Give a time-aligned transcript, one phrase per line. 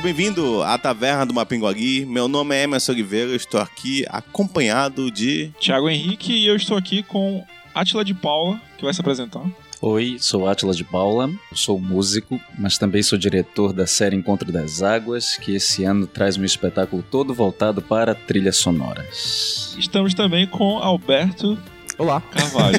[0.00, 2.06] Seja bem-vindo à Taverna do Mapinguari.
[2.06, 5.52] Meu nome é Emerson Oliveira, eu estou aqui acompanhado de...
[5.60, 7.44] Tiago Henrique e eu estou aqui com
[7.74, 9.44] Atila de Paula, que vai se apresentar.
[9.82, 14.82] Oi, sou Atila de Paula, sou músico, mas também sou diretor da série Encontro das
[14.82, 19.76] Águas, que esse ano traz um espetáculo todo voltado para trilhas sonoras.
[19.78, 21.58] Estamos também com Alberto
[22.00, 22.22] Olá.
[22.32, 22.78] Carvalho.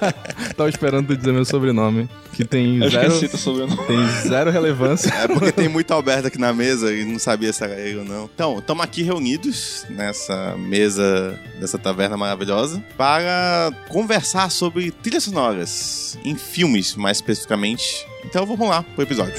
[0.56, 3.86] Tava esperando tu dizer meu sobrenome, que tem Eu zero, esqueci teu sobrenome.
[3.86, 5.10] tem zero relevância.
[5.12, 8.04] É porque tem muito Alberto aqui na mesa e não sabia se era ele ou
[8.06, 8.30] não.
[8.34, 16.34] Então, estamos aqui reunidos nessa mesa dessa taverna maravilhosa para conversar sobre trilhas sonoras, em
[16.34, 18.06] filmes mais especificamente.
[18.24, 19.34] Então vamos lá pro episódio.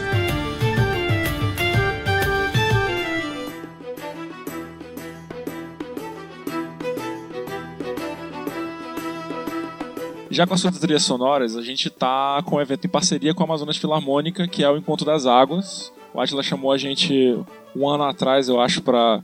[10.34, 13.44] Já com as suas trilhas sonoras, a gente tá com um evento em parceria com
[13.44, 15.92] a Amazonas Filarmônica, que é o Encontro das Águas.
[16.14, 17.38] O Atila chamou a gente
[17.76, 19.22] um ano atrás, eu acho, pra.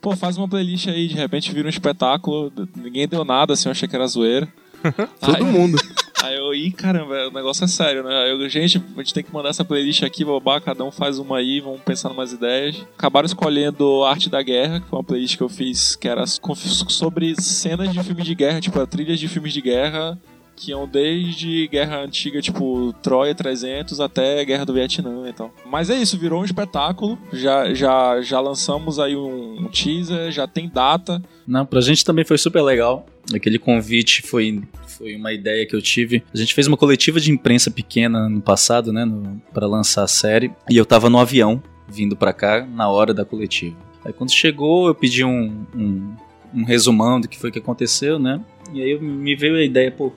[0.00, 2.52] Pô, faz uma playlist aí, de repente vira um espetáculo.
[2.76, 4.48] Ninguém deu nada, assim, eu achei que era zoeira.
[5.20, 5.78] Todo Aí- mundo.
[6.22, 8.14] Aí eu, ih, caramba, o negócio é sério, né?
[8.14, 11.18] Aí eu, gente, a gente tem que mandar essa playlist aqui, babá, cada um faz
[11.18, 12.76] uma aí, vamos pensar em umas ideias.
[12.98, 17.34] Acabaram escolhendo Arte da Guerra, que foi uma playlist que eu fiz, que era sobre
[17.40, 20.18] cenas de filmes de guerra, tipo, trilhas de filmes de guerra,
[20.60, 25.50] que iam desde guerra antiga, tipo, Troia 300, até Guerra do Vietnã e tal.
[25.64, 30.68] Mas é isso, virou um espetáculo, já, já, já lançamos aí um, teaser, já tem
[30.68, 33.06] data, Não, pra gente também foi super legal.
[33.34, 36.22] Aquele convite foi, foi uma ideia que eu tive.
[36.32, 39.10] A gente fez uma coletiva de imprensa pequena no passado, né,
[39.54, 43.24] para lançar a série, e eu tava no avião vindo pra cá na hora da
[43.24, 43.76] coletiva.
[44.04, 46.14] Aí quando chegou, eu pedi um, um,
[46.54, 48.40] um resumão do que foi que aconteceu, né?
[48.72, 50.12] E aí me veio a ideia, pô,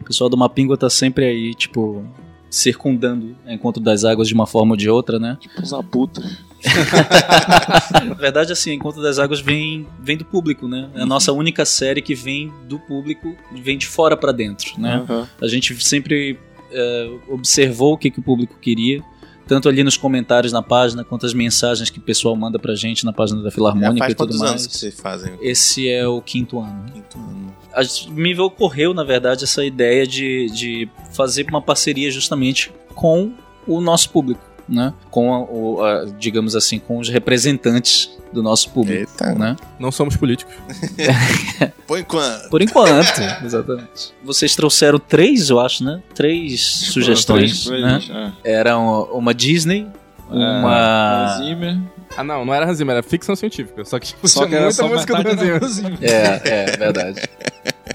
[0.00, 2.04] o pessoal do Mapingua tá sempre aí, tipo,
[2.50, 5.36] circundando o Encontro das Águas de uma forma ou de outra, né?
[5.40, 6.38] tipo, uns abutres.
[8.06, 10.90] Na verdade, assim, Encontro das Águas vem, vem do público, né?
[10.94, 15.04] É a nossa única série que vem do público, vem de fora pra dentro, né?
[15.08, 15.28] Aham.
[15.40, 16.38] A gente sempre
[16.72, 19.02] é, observou o que, que o público queria,
[19.46, 23.04] tanto ali nos comentários na página, quanto as mensagens que o pessoal manda pra gente
[23.04, 24.50] na página da Filarmônica faz e tudo mais.
[24.50, 26.84] anos que vocês fazem Esse é o quinto ano.
[26.92, 27.56] quinto ano?
[27.72, 33.32] A me ocorreu, na verdade, essa ideia de, de fazer uma parceria justamente com
[33.66, 34.92] o nosso público, né?
[35.10, 39.34] Com, a- o, a- digamos assim, com os representantes do nosso público, Eita.
[39.34, 39.56] né?
[39.78, 40.52] Não somos políticos.
[41.86, 42.48] Por enquanto.
[42.50, 44.12] Por enquanto, exatamente.
[44.24, 46.02] Vocês trouxeram três, eu acho, né?
[46.14, 48.32] Três sugestões, Três né?
[48.44, 48.52] é.
[48.52, 49.86] Eram uma Disney,
[50.28, 51.34] uma...
[51.36, 51.78] Hans Zimmer.
[52.16, 53.84] Ah, não, não era Hans Zimmer, era ficção científica.
[53.84, 55.64] Só que Só tinha que era muita só música do Hans Zimmer.
[55.68, 55.98] Zimmer.
[56.02, 57.22] É, é, verdade.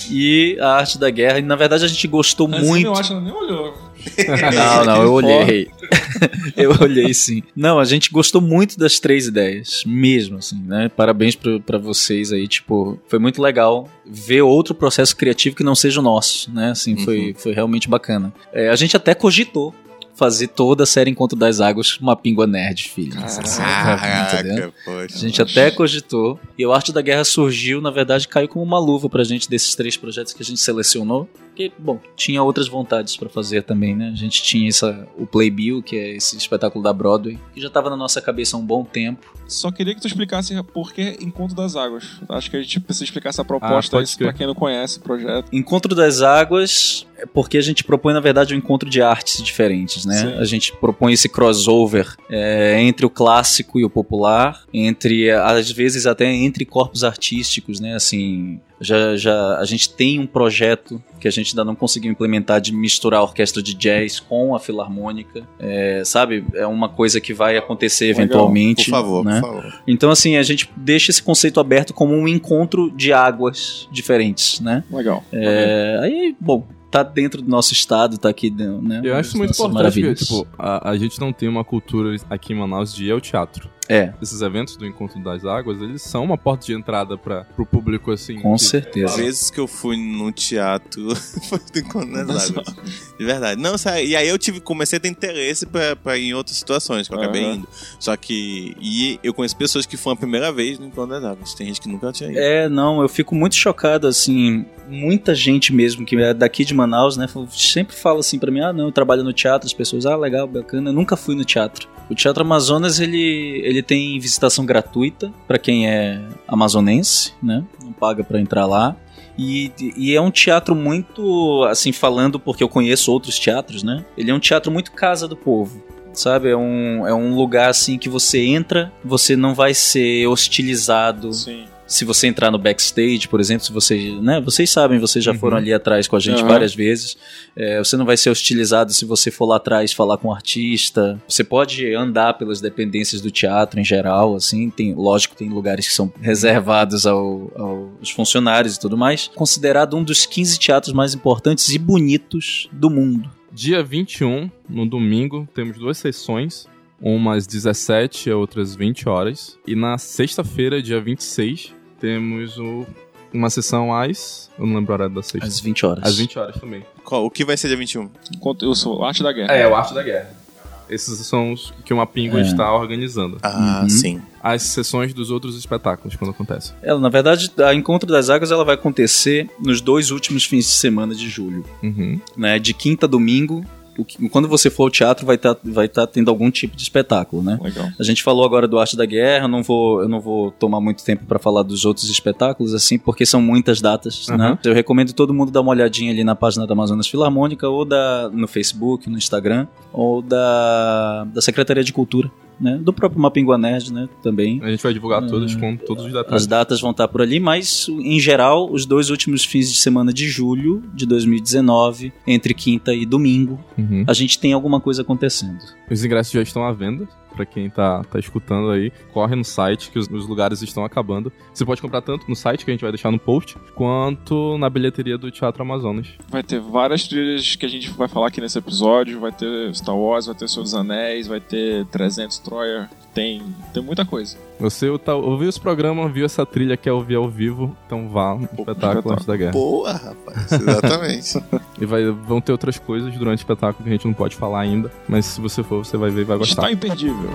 [0.10, 2.86] E a Arte da Guerra, e na verdade a gente gostou Hans Zimmer, muito...
[2.88, 3.78] eu acho que ela nem olhou.
[4.54, 5.68] Não, não, eu olhei.
[6.56, 7.44] eu olhei sim.
[7.56, 10.90] Não, a gente gostou muito das três ideias, mesmo assim, né?
[10.90, 16.00] Parabéns pra vocês aí, tipo, foi muito legal ver outro processo criativo que não seja
[16.00, 16.72] o nosso, né?
[16.72, 18.34] Assim, foi, foi realmente bacana.
[18.54, 19.74] É, a gente até cogitou
[20.22, 23.20] fazer toda a série Encontro das Águas uma pingua nerd, filho.
[23.24, 23.60] Assim?
[23.60, 25.16] Caraca, poxa.
[25.16, 26.40] A gente até cogitou.
[26.56, 29.74] E o Arte da Guerra surgiu, na verdade, caiu como uma luva pra gente desses
[29.74, 31.28] três projetos que a gente selecionou.
[31.52, 34.10] Porque, bom, tinha outras vontades pra fazer também, né?
[34.14, 37.90] A gente tinha essa, o Playbill, que é esse espetáculo da Broadway, que já tava
[37.90, 39.34] na nossa cabeça há um bom tempo.
[39.50, 42.22] Só queria que tu explicasse por que Encontro das Águas.
[42.30, 44.30] Acho que a gente precisa explicar essa proposta Ah, aí, pode crer.
[44.30, 45.50] pra quem não conhece o projeto.
[45.52, 50.06] Encontro das Águas é porque a gente propõe, na verdade, um encontro de artes diferentes,
[50.06, 50.16] né?
[50.20, 50.34] Sim.
[50.40, 56.06] A gente propõe esse crossover é, entre o clássico e o popular, entre, às vezes,
[56.06, 57.94] até entre corpos artísticos, né?
[57.94, 62.60] Assim, já, já a gente tem um projeto que a gente ainda não conseguiu implementar
[62.60, 66.44] de misturar a orquestra de jazz com a filarmônica, é, sabe?
[66.56, 68.22] É uma coisa que vai acontecer Legal.
[68.22, 68.86] eventualmente.
[68.86, 69.40] Por favor, né?
[69.40, 69.82] por favor.
[69.88, 74.84] Então, assim, a gente deixa esse conceito aberto como um encontro de águas diferentes, né?
[74.92, 75.24] Legal.
[75.32, 79.02] É, aí, bom, tá dentro do nosso estado, tá aqui, né?
[79.04, 82.52] Eu acho isso muito importante, porque, tipo, a, a gente não tem uma cultura aqui
[82.52, 83.70] em Manaus de ir ao teatro.
[83.94, 87.66] É, Esses eventos do Encontro das Águas, eles são uma porta de entrada para pro
[87.66, 88.40] público, assim.
[88.40, 89.08] com que- certeza.
[89.14, 91.14] As vezes que eu fui no teatro
[91.50, 92.76] foi do Encontro das Águas.
[93.20, 93.62] De verdade.
[93.62, 94.08] Não, sério.
[94.08, 97.14] E aí eu tive, comecei a ter interesse pra, pra ir em outras situações, que
[97.14, 97.56] eu acabei Aham.
[97.56, 97.68] indo.
[98.00, 98.76] Só que.
[98.80, 101.54] E eu conheço pessoas que foram a primeira vez no Encontro das Águas.
[101.54, 102.40] Tem gente que nunca tinha ido.
[102.40, 107.18] É, não, eu fico muito chocado, assim, muita gente mesmo que é daqui de Manaus,
[107.18, 110.16] né, sempre fala assim pra mim, ah, não, eu trabalho no teatro, as pessoas, ah,
[110.16, 111.88] legal, bacana, eu nunca fui no teatro.
[112.10, 118.24] O Teatro Amazonas, ele, ele tem visitação gratuita pra quem é amazonense, né, não paga
[118.24, 118.96] pra entrar lá.
[119.38, 124.06] E, e é um teatro muito, assim, falando porque eu conheço outros teatros, né?
[124.18, 125.82] Ele é um teatro muito casa do povo.
[126.14, 126.50] sabe?
[126.50, 131.34] É um, é um lugar assim que você entra, você não vai ser hostilizado.
[131.34, 131.66] Sim.
[131.92, 135.38] Se você entrar no backstage, por exemplo, se você, né, vocês sabem, vocês já Uhum.
[135.40, 136.48] foram ali atrás com a gente Aham.
[136.48, 137.18] várias vezes.
[137.56, 141.22] É, você não vai ser hostilizado se você for lá atrás falar com o artista.
[141.28, 144.70] Você pode andar pelas dependências do teatro em geral, assim.
[144.70, 149.28] Tem, lógico, tem lugares que são reservados ao- aos funcionários e tudo mais.
[149.36, 153.30] Considerado um dos 15 teatros mais importantes e bonitos do mundo.
[153.52, 156.68] Dia 21, no domingo, temos duas sessões.
[157.02, 159.58] Uma às 17 e a outra às 20 horas.
[159.68, 162.86] E na sexta-feira, dia 26, temos o-
[163.34, 164.50] uma sessão às.
[164.60, 165.48] Eu não lembro a hora da sexta.
[165.48, 166.04] Às 20 horas.
[166.04, 166.84] Às 20 horas também.
[167.06, 168.10] Qual- o que vai ser dia 21?
[168.36, 169.54] Enquanto eu sou Arte da Guerra.
[169.54, 170.42] É, o Arte da Guerra.
[170.90, 172.42] Esses são os que o Mapingo É.
[172.42, 173.38] está organizando.
[173.42, 173.90] Ah, Uhum.
[173.90, 174.22] sim.
[174.44, 176.74] As sessões dos outros espetáculos, quando acontece.
[176.84, 180.72] Ela, na verdade, a Encontro das Águas ela vai acontecer nos dois últimos fins de
[180.72, 181.64] semana de julho.
[181.82, 182.20] Uhum.
[182.36, 182.60] Né?
[182.60, 183.66] De quinta a domingo.
[184.06, 187.42] Que- Quando você for ao teatro, vai estar vai tá tendo algum tipo de espetáculo,
[187.42, 187.60] né?
[187.62, 187.88] Legal.
[188.00, 190.80] A gente falou agora do Arte da Guerra, eu não vou, eu não vou tomar
[190.80, 194.38] muito tempo para falar dos outros espetáculos, assim, porque são muitas datas, Uhum.
[194.38, 194.60] né?
[194.64, 198.30] Eu recomendo todo mundo dar uma olhadinha ali na página da Amazonas Filarmônica, ou da,
[198.32, 202.78] no Facebook, no Instagram, ou da, da Secretaria de Cultura, né?
[202.82, 204.08] Do próprio Mapingua Nerd, né?
[204.22, 204.60] Também.
[204.64, 205.60] A gente vai divulgar todas Hum.
[205.60, 206.48] com todos os As detalhes.
[206.48, 210.28] datas vão estar por ali, mas em geral, os dois últimos fins de semana de
[210.30, 214.04] julho de 2019, entre quinta e domingo, Uhum.
[214.08, 215.58] a gente tem alguma coisa acontecendo.
[215.90, 217.08] Os ingressos já estão à venda.
[217.36, 221.32] Pra quem tá, tá escutando aí, corre no site que os, os lugares estão acabando.
[221.54, 224.70] Você pode comprar tanto no site, que a gente vai deixar no post, quanto na
[224.70, 226.08] bilheteria do Teatro Amazonas.
[226.30, 229.20] Vai ter várias trilhas que a gente vai falar aqui nesse episódio.
[229.20, 232.90] Vai ter Star Wars, vai ter Senhor dos Anéis, vai ter 300 Troyer.
[233.14, 233.44] Tem,
[233.74, 234.38] tem muita coisa.
[234.60, 238.44] Você tá, ouviu esse programa, viu essa trilha, quer ouvir ao vivo, então vá no
[238.44, 239.14] espetáculo espetáculo.
[239.14, 239.52] antes da guerra.
[239.52, 240.52] Boa, rapaz.
[240.52, 241.44] Exatamente.
[241.82, 244.60] E vai, vão ter outras coisas durante o espetáculo que a gente não pode falar
[244.60, 246.62] ainda, mas se você for, você vai ver e vai gostar.
[246.62, 247.28] Está imperdível.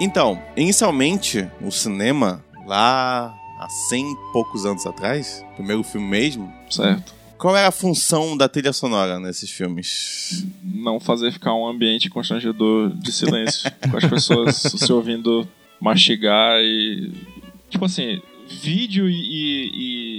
[0.00, 7.12] Então, inicialmente, o cinema, lá há 100 e poucos anos atrás, primeiro filme mesmo, Certo.
[7.36, 10.46] qual era a função da trilha sonora nesses filmes?
[10.62, 13.68] Não fazer ficar um ambiente constrangedor de silêncio.
[13.90, 15.48] com as pessoas se ouvindo
[15.80, 17.12] mastigar e.
[17.68, 19.70] Tipo assim, vídeo e-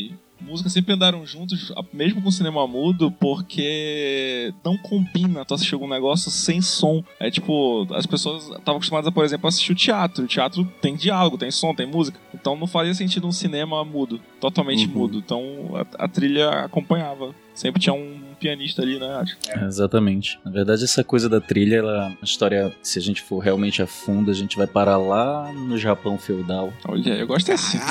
[0.09, 0.13] e
[0.50, 6.31] música sempre andaram juntos, mesmo com cinema mudo, porque não combina tu assistir algum negócio
[6.31, 7.04] sem som.
[7.19, 10.24] É tipo, as pessoas estavam acostumadas a, por exemplo, assistir o teatro.
[10.24, 12.19] O teatro tem diálogo, tem som, tem música.
[12.34, 14.94] Então não fazia sentido um cinema mudo, totalmente Uhum.
[14.94, 15.18] mudo.
[15.19, 15.44] Então
[15.75, 17.34] a, a trilha acompanhava.
[17.54, 19.24] Sempre tinha um pianista ali, né?
[19.50, 20.39] É, exatamente.
[20.44, 23.88] Na verdade, essa coisa da trilha, ela, a história, se a gente for realmente a
[23.88, 26.74] fundo, a gente vai parar lá no Japão feudal.
[26.88, 27.77] Olha, eu gosto assim.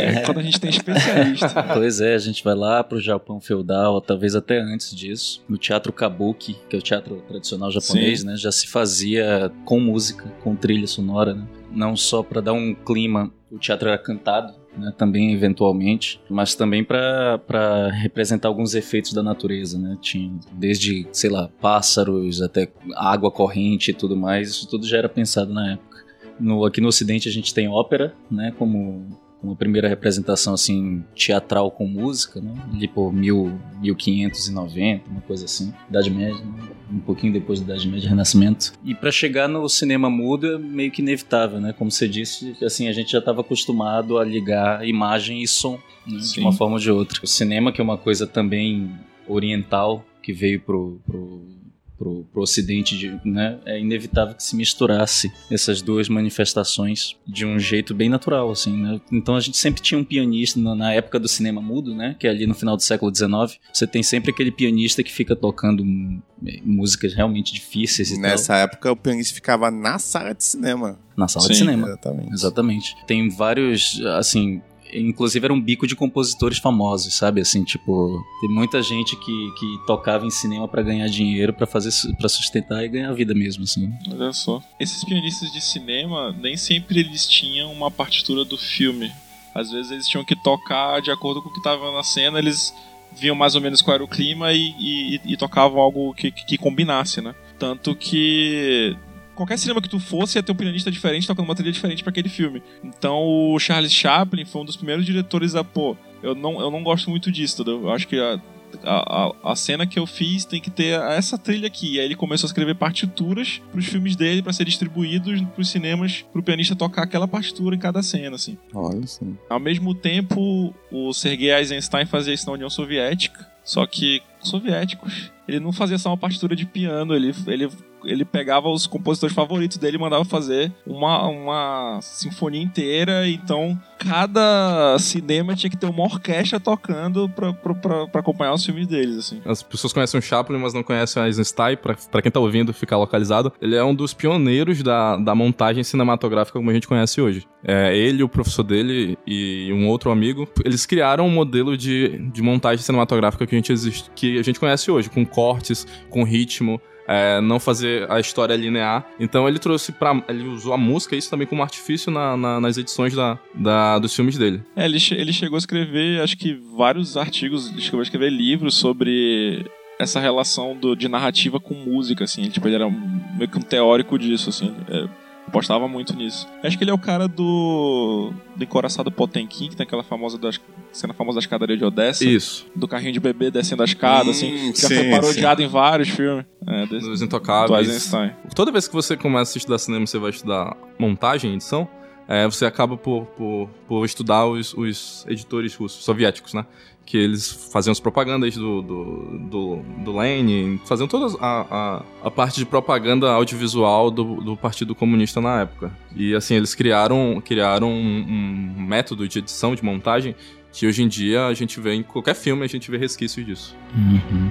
[0.00, 1.50] É, quando a gente tem especialista.
[1.74, 5.92] Pois é, a gente vai lá pro Japão feudal, talvez até antes disso, no teatro
[5.92, 8.26] kabuki, que é o teatro tradicional japonês, Sim.
[8.26, 8.36] né?
[8.36, 11.46] Já se fazia com música, com trilha sonora, né?
[11.70, 14.92] Não só para dar um clima, o teatro era cantado, né?
[14.96, 19.96] Também eventualmente, mas também para representar alguns efeitos da natureza, né?
[20.00, 25.08] Tinha desde, sei lá, pássaros até água corrente e tudo mais, isso tudo já era
[25.08, 26.04] pensado na época.
[26.38, 28.52] No, aqui no Ocidente a gente tem ópera, né?
[28.58, 29.06] Como
[29.42, 32.52] uma primeira representação assim teatral com música, né?
[32.72, 36.68] Ali por mil, 1590, uma coisa assim, Idade Média, né?
[36.92, 38.72] um pouquinho depois da Idade Média, Renascimento.
[38.84, 41.72] E para chegar no cinema mudo é meio que inevitável, né?
[41.72, 46.18] Como você disse, assim a gente já estava acostumado a ligar imagem e som, né?
[46.18, 47.20] de uma forma ou de outra.
[47.22, 48.90] O cinema que é uma coisa também
[49.26, 51.59] oriental que veio pro, pro
[52.00, 57.58] pro, pro ocidente, de, né, é inevitável que se misturasse essas duas manifestações de um
[57.58, 58.98] jeito bem natural, assim, né?
[59.12, 62.26] Então a gente sempre tinha um pianista na, na época do cinema mudo, né, que
[62.26, 65.82] é ali no final do século XIX, você tem sempre aquele pianista que fica tocando
[65.82, 66.22] hum,
[66.64, 70.92] músicas realmente difíceis e Nessa época, o pianista ficava na sala de cinema.
[70.92, 71.52] tal, na sala Sim.
[71.52, 71.86] de cinema.
[71.88, 72.32] Exatamente.
[72.32, 72.96] Exatamente.
[73.06, 74.62] Tem vários, assim,
[74.94, 77.40] inclusive era um bico de compositores famosos, sabe?
[77.40, 81.90] Assim, tipo, tem muita gente que, que tocava em cinema pra ganhar dinheiro, pra fazer
[82.16, 83.92] para sustentar e ganhar vida mesmo, assim.
[84.10, 84.62] Olha só.
[84.78, 89.10] Esses pianistas de cinema, nem sempre eles tinham uma partitura do filme.
[89.54, 92.72] Às vezes eles tinham que tocar de acordo com o que estava na cena, eles
[93.12, 96.44] viam mais ou menos qual era o clima e, e- e tocavam algo que, que-
[96.46, 97.34] que combinasse, né?
[97.58, 98.96] Tanto que
[99.40, 102.10] qualquer cinema que tu fosse ia ter um pianista diferente tocando uma trilha diferente pra
[102.10, 102.62] aquele filme.
[102.84, 106.82] Então o Charles Chaplin foi um dos primeiros diretores a, pô, eu não, eu não
[106.82, 107.82] gosto muito disso, entendeu?
[107.84, 108.38] Eu acho que a,
[108.84, 111.94] a, a, cena que eu fiz tem que ter essa trilha aqui.
[111.94, 116.22] E aí ele começou a escrever partituras pros filmes dele para ser distribuídos pros cinemas
[116.30, 118.58] pro pianista tocar aquela partitura em cada cena, assim.
[118.74, 119.38] Olha sim.
[119.48, 125.32] Ao mesmo tempo, o Sergei Eisenstein fazia isso na União Soviética, só que soviéticos.
[125.48, 127.68] Ele não fazia só uma partitura de piano, ele, ele
[128.04, 133.28] ele pegava os compositores favoritos dele e mandava fazer uma, uma sinfonia inteira.
[133.28, 138.64] Então, cada cinema tinha que ter uma orquestra tocando pra, pra, pra, pra acompanhar os
[138.64, 139.40] filmes deles, assim.
[139.44, 141.76] As pessoas conhecem o Chaplin, mas não conhecem o Eisenstein.
[141.76, 143.52] Pra, pra quem tá ouvindo, ficar localizado.
[143.60, 147.46] Ele é um dos pioneiros da, da montagem cinematográfica como a gente conhece hoje.
[147.62, 152.42] É, ele, o professor dele e um outro amigo, eles criaram um modelo de, de
[152.42, 156.80] montagem cinematográfica que a gente, existe, que a gente conhece hoje, com cortes, com ritmo,
[157.10, 159.04] é, não fazer a história linear.
[159.18, 162.78] Então ele trouxe para ele usou a música isso também como artifício na, na, nas
[162.78, 164.62] edições da, da, dos filmes dele.
[164.76, 168.76] É, ele, ele chegou a escrever, acho que vários artigos, ele chegou a escrever livros
[168.76, 169.66] sobre
[169.98, 172.48] essa relação do, de narrativa com música, assim.
[172.48, 174.74] Tipo, ele era meio que um teórico disso, assim.
[174.88, 175.08] É,
[175.50, 176.48] apostava muito nisso.
[176.62, 178.32] Acho que ele é o cara do.
[178.56, 180.58] do encoraçado Potemkin, que tem aquela famosa das,
[180.92, 182.24] cena famosa da escadaria de Odessa.
[182.24, 182.66] Isso.
[182.74, 184.70] Do carrinho de bebê descendo a escada, assim.
[184.70, 185.66] Hum, Já sim, foi parodiado sim.
[185.66, 186.46] em vários filmes.
[186.66, 187.88] É, desse, Dos do Intocáveis.
[187.88, 188.32] Eisenstein.
[188.54, 191.88] Toda vez que você começa a estudar cinema, você vai estudar montagem, edição,
[192.28, 196.64] é, você acaba por, por, por estudar os, os editores russos, soviéticos, né?
[197.10, 202.30] Que eles faziam as propagandas do, do, do, do Lenin, faziam toda a, a, a
[202.30, 205.90] parte de propaganda audiovisual do, do Partido Comunista na época.
[206.14, 210.36] E assim, eles criaram, criaram um, um método de edição, de montagem,
[210.72, 213.76] que hoje em dia a gente vê em qualquer filme, a gente vê resquícios disso.
[213.92, 214.48] Uhum.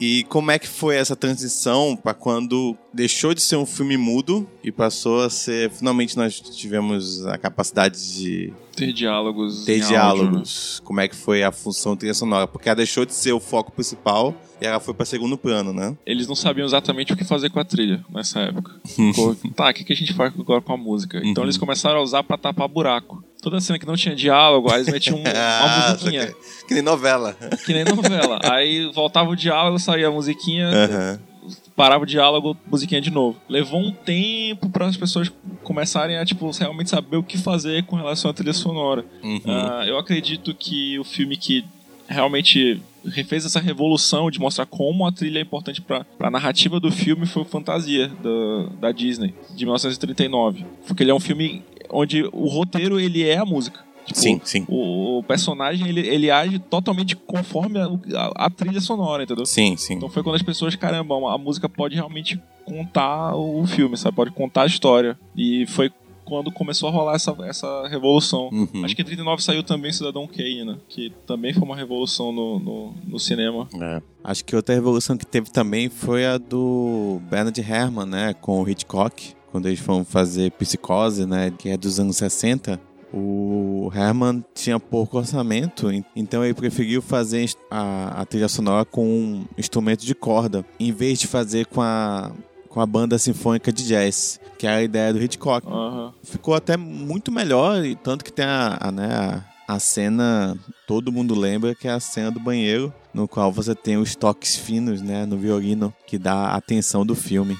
[0.00, 4.48] E como é que foi essa transição para quando deixou de ser um filme mudo
[4.64, 5.70] e passou a ser.
[5.70, 9.64] Finalmente nós tivemos a capacidade de Ter diálogos.
[9.66, 10.80] ter em áudio, diálogos.
[10.84, 12.46] Como é que foi a função trilha sonora?
[12.46, 15.96] Porque ela deixou de ser o foco principal e ela foi para segundo plano, né?
[16.04, 18.72] Eles não sabiam exatamente o que fazer com a trilha nessa época.
[18.84, 21.18] Ficou, tá, o que, que a gente faz agora com a música?
[21.24, 21.46] Então Uhum.
[21.46, 23.24] eles começaram a usar pra tapar buraco.
[23.42, 26.36] Toda cena que não tinha diálogo, aí eles metiam um- uma Ah, musiquinha, saquei.
[26.68, 27.36] Que nem novela.
[27.64, 28.38] que nem novela.
[28.52, 31.20] Aí voltava o diálogo, saía a musiquinha, Aham.
[31.74, 33.40] parava o diálogo, musiquinha de novo.
[33.48, 35.32] Levou um tempo para as pessoas
[35.64, 39.04] começarem a tipo realmente saber o que fazer com relação à trilha sonora.
[39.22, 39.40] Uhum.
[39.46, 41.64] Ah, eu acredito que o filme que
[42.06, 46.90] realmente refez essa revolução de mostrar como a trilha é importante para a narrativa do
[46.90, 52.22] filme foi o Fantasia da, da Disney de 1939, porque ele é um filme onde
[52.32, 53.80] o roteiro ele é a música.
[54.06, 54.64] Tipo, Sim, sim.
[54.68, 59.44] O, o personagem ele, ele age totalmente conforme a, a- a trilha sonora, entendeu?
[59.46, 59.94] Sim, sim.
[59.94, 64.16] Então foi quando as pessoas, caramba, a música pode realmente contar o filme, sabe?
[64.16, 65.18] Pode contar a história.
[65.36, 65.90] E foi
[66.30, 68.48] quando começou a rolar essa, essa revolução.
[68.52, 68.84] Uhum.
[68.84, 70.78] Acho que em 39 saiu também Cidadão Kane, né?
[70.88, 73.68] Que também foi uma revolução no, no, no cinema.
[73.82, 74.00] É.
[74.22, 78.34] Acho que outra revolução que teve também foi a do Bernard Herrmann, né?
[78.40, 81.52] Com o Hitchcock, quando eles foram fazer Psicose, né?
[81.58, 82.80] Que é dos anos 60.
[83.12, 89.04] O Herman tinha pouco orçamento, en- então ele preferiu fazer a, a trilha sonora com
[89.04, 92.30] um instrumento de corda, em vez de fazer com a,
[92.70, 95.66] com a banda sinfônica de jazz, que era a ideia do Hitchcock.
[95.66, 96.14] Aham.
[96.22, 101.12] Ficou até muito melhor, e tanto que tem a, a, né, a, a cena, todo
[101.12, 105.02] mundo lembra, que é a cena do banheiro, no qual você tem os toques finos
[105.02, 107.58] né, no violino, que dá a tensão do filme.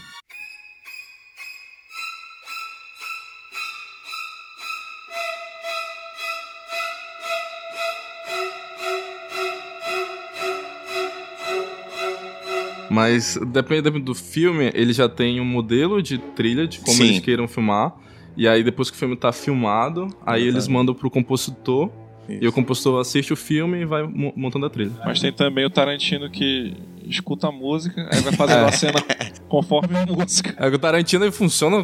[12.90, 17.04] Mas dependendo do filme, ele já tem um modelo de trilha de como Sim.
[17.04, 17.94] eles queiram filmar.
[18.36, 21.90] E aí, depois que o filme tá filmado, aí eles mandam pro compositor.
[22.28, 24.92] E o compositor assiste o filme e vai mo- montando a trilha.
[25.04, 29.02] Mas tem também o Tarantino que escuta a música, aí vai fazendo a cena
[29.48, 30.54] conforme a música.
[30.56, 31.82] É que o Tarantino funciona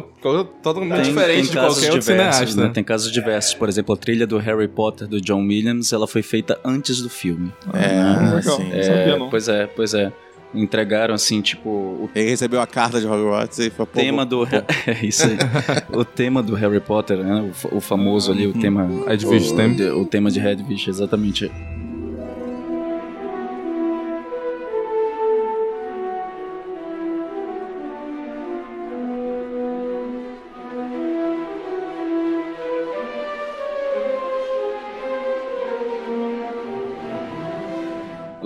[0.63, 2.63] totalmente Tem, diferente tem de qualquer outro diversos, cineasta.
[2.63, 2.69] né?
[2.73, 3.53] Tem casos diversos.
[3.55, 7.09] Por exemplo, a trilha do Harry Potter do John Williams, ela foi feita antes do
[7.09, 7.51] filme.
[7.73, 8.55] É, Ah, legal.
[8.57, 8.69] sim.
[8.73, 9.29] Não sabia, não.
[9.29, 10.13] Pois é, pois é.
[10.55, 14.43] Entregaram assim, tipo, o Ele recebeu a carta de Hogwarts e falou, pô, tema do
[14.87, 15.37] é isso aí.
[15.93, 17.51] o tema do Harry Potter, né?
[17.71, 21.51] O, o famoso ali, o tema Hedwig o, de- o tema de Hedwig, exatamente.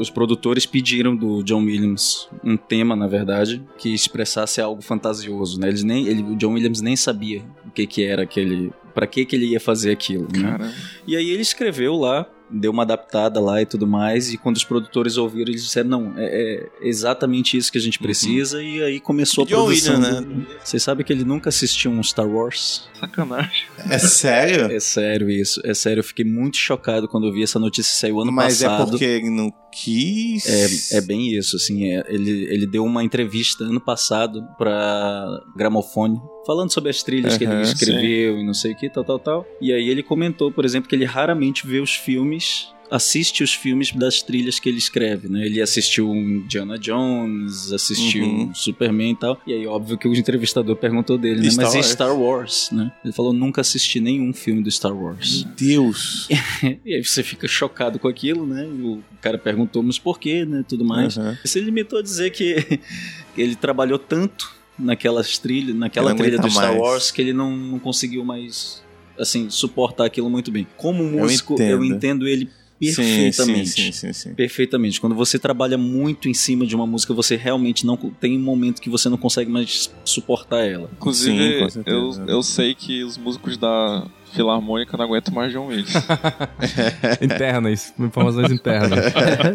[0.02, 5.68] Os produtores pediram do John Williams um tema, na verdade, que expressasse algo fantasioso, né?
[5.70, 9.26] Eles nem, ele, o John Williams nem sabia o que que era aquele, para que
[9.26, 10.42] que ele ia fazer aquilo, né?
[10.52, 10.74] Caramba.
[11.08, 14.64] E aí ele escreveu lá, deu uma adaptada lá e tudo mais, e quando os
[14.66, 16.26] produtores ouviram, eles disseram, não, é,
[16.82, 19.96] é exatamente isso que a gente precisa, e aí começou a John produção.
[19.96, 22.90] Williams, do- Vocês sabem que ele nunca assistiu um Star Wars?
[23.00, 23.64] Sacanagem.
[23.90, 24.66] É sério?
[24.70, 28.20] É sério isso, é sério, eu fiquei muito chocado quando eu vi essa notícia, saiu
[28.20, 28.90] ano Mas é passado.
[28.92, 30.92] porque ele não quis.
[30.94, 36.22] É, é bem isso, assim, é, ele, ele deu uma entrevista ano passado pra Gramofone,
[36.46, 39.46] falando sobre as trilhas que ele escreveu e não sei o que, tal, tal, tal.
[39.62, 43.94] E aí ele comentou, por exemplo, que ele raramente vê os filmes, assiste os filmes
[43.94, 45.46] das trilhas que ele escreve, né?
[45.46, 48.50] Ele assistiu um Indiana Jones, assistiu Uhum.
[48.50, 49.42] um Superman e tal.
[49.48, 51.50] E aí, óbvio que o entrevistador perguntou dele, né?
[51.50, 51.88] Star Mas e Wars?
[51.88, 52.92] Star Wars, né?
[53.04, 55.46] Ele falou, nunca assisti nenhum filme do Star Wars.
[55.46, 56.28] Meu Deus.
[56.86, 58.68] E aí você fica chocado com aquilo, né?
[58.68, 60.64] E o cara perguntou, mas por quê, né?
[60.68, 61.18] Tudo mais.
[61.18, 61.38] Aham.
[61.46, 62.80] Se limitou a dizer que
[63.38, 66.80] ele trabalhou tanto naquelas trilhas, naquela trilha do Star mais.
[66.82, 68.84] Wars que ele não, não conseguiu mais
[69.18, 70.68] assim suportar aquilo muito bem.
[70.78, 71.70] Como músico, entendo.
[71.72, 72.50] eu entendo ele
[72.88, 73.70] perfeitamente.
[73.70, 74.34] Sim, sim, sim, sim.
[74.34, 75.00] Perfeitamente.
[75.00, 78.82] Quando você trabalha muito em cima de uma música, você realmente não tem um momento
[78.82, 80.90] que você não consegue mais suportar ela.
[80.94, 85.94] Inclusive, eu, eu sei que os músicos da Filarmônica não aguentam mais John Williams.
[87.22, 89.06] Internas, informações internas.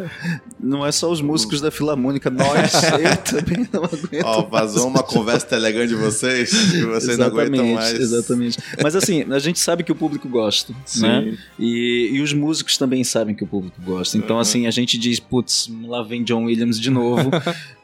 [0.59, 4.25] Não é só os músicos da Filarmônica, nós, eu também não aguento.
[4.25, 7.92] Ó, vazou uma conversa telegram de vocês que vocês não aguentam mais.
[7.92, 8.59] Exatamente.
[8.83, 11.37] Mas assim, a gente sabe que o público gosta, né?
[11.59, 14.16] E, e os músicos também sabem que o público gosta.
[14.16, 14.42] Então, Uhum.
[14.42, 17.31] assim, a gente diz, putz, lá vem John Williams de novo.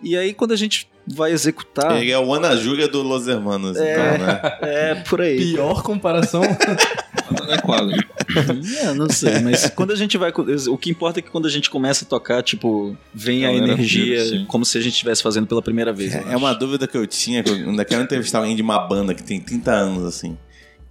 [0.02, 3.76] e aí, quando a gente vai executar, Ele é o Ana Júlia do Los Hermanos,
[3.76, 3.92] É.
[3.92, 4.40] então, né?
[4.62, 5.36] é por aí.
[5.36, 6.42] Pior comparação.
[6.42, 8.84] Não é.
[8.84, 10.32] É, não sei, mas quando a gente vai.
[10.68, 14.24] O que importa é que quando a gente começa a tocar, tipo, vem a energia
[14.24, 14.44] sim.
[14.46, 16.14] como se a gente estivesse fazendo pela primeira vez.
[16.14, 16.36] É acho.
[16.36, 19.22] uma dúvida que eu tinha, que eu ainda quero entrevistar alguém de uma banda que
[19.22, 20.36] tem 30 anos, assim.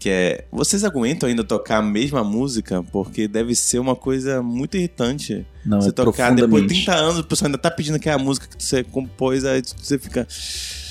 [0.02, 2.82] Que é, vocês aguentam ainda tocar a mesma música?
[2.92, 5.46] Porque deve ser uma coisa muito irritante.
[5.64, 6.86] Não, você é tocar depois de profundamente.
[6.86, 10.28] 30 anos, o pessoal ainda tá pedindo aquela música que você compôs, aí você fica.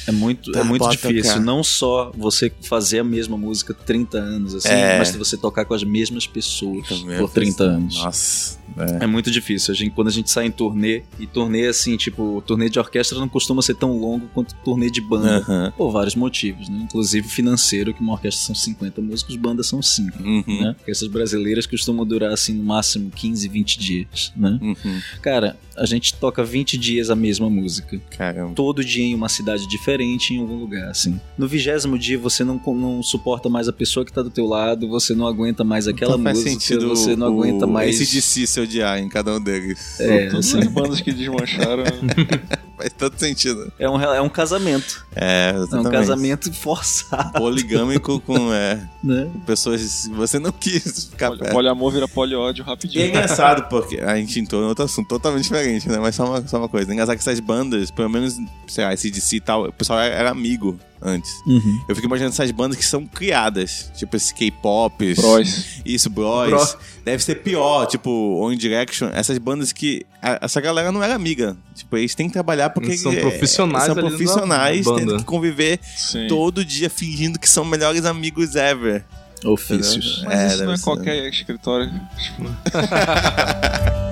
[0.07, 1.23] É muito, Tá, é muito difícil.
[1.35, 1.41] tocar.
[1.41, 4.99] Não só você fazer a mesma música 30 anos, assim, É.
[4.99, 7.97] mas você tocar com as mesmas pessoas Também por 30 anos.
[8.03, 8.61] Nossa.
[9.01, 9.73] É muito difícil.
[9.73, 13.19] A gente, quando a gente sai em turnê, e turnê assim, tipo, turnê de orquestra
[13.19, 15.73] não costuma ser tão longo quanto turnê de banda.
[15.77, 16.79] Por vários motivos, né?
[16.85, 20.23] Inclusive financeiro, que uma orquestra são 50 músicos, banda são 5.
[20.23, 20.45] Uhum.
[20.47, 20.77] Né?
[20.79, 24.59] Orquestras brasileiras costumam durar assim no máximo 15, 20 dias, né?
[24.63, 25.01] Uhum.
[25.21, 28.55] Cara, a gente toca 20 dias a mesma música Caramba.
[28.55, 29.90] todo dia em uma cidade diferente,
[30.35, 31.19] em algum lugar, assim.
[31.37, 34.89] No vigésimo dia você não, não suporta mais a pessoa que tá do teu lado,
[34.89, 38.01] você não aguenta mais aquela Então faz música, sentido você não o- aguenta mais...
[38.01, 39.99] Esse de si se odiar em cada um deles.
[40.01, 41.85] É, Todas assim, as bandas que desmancharam.
[42.77, 43.71] Faz todo sentido.
[43.79, 45.05] é, um, é um casamento.
[45.15, 45.93] É, É um exatamente.
[45.93, 49.31] casamento forçado, Poligâmico com é, né?
[49.45, 51.53] pessoas que você não quis ficar perto.
[51.53, 53.07] Poliamor vira poliódio E é rapidinho.
[53.09, 55.99] engraçado porque a gente entrou em outro assunto totalmente diferente, né?
[55.99, 56.91] Mas só uma, só uma coisa.
[56.91, 60.31] É engraçado que essas bandas, pelo menos, sei lá, CDC e tal, pessoal era, era
[60.31, 61.31] amigo antes.
[61.47, 61.85] Uhum.
[61.89, 65.81] Eu fico imaginando essas bandas que são criadas, tipo esse K-pop, Bros.
[65.85, 66.49] isso, Bros.
[66.49, 66.79] Bro.
[67.05, 70.05] Deve ser pior, tipo, One Direction, essas bandas que.
[70.23, 71.57] a- essa galera não era amiga.
[71.75, 72.91] Tipo, eles têm que trabalhar porque.
[72.91, 74.99] Eles são é, profissionais São profissionais, banda.
[75.01, 76.27] tendo que conviver Sim.
[76.29, 79.05] todo dia fingindo que são melhores amigos ever.
[79.43, 80.23] Ofícios.
[80.27, 81.91] Mas É, isso não é qualquer escritório.
[82.19, 82.45] Tipo,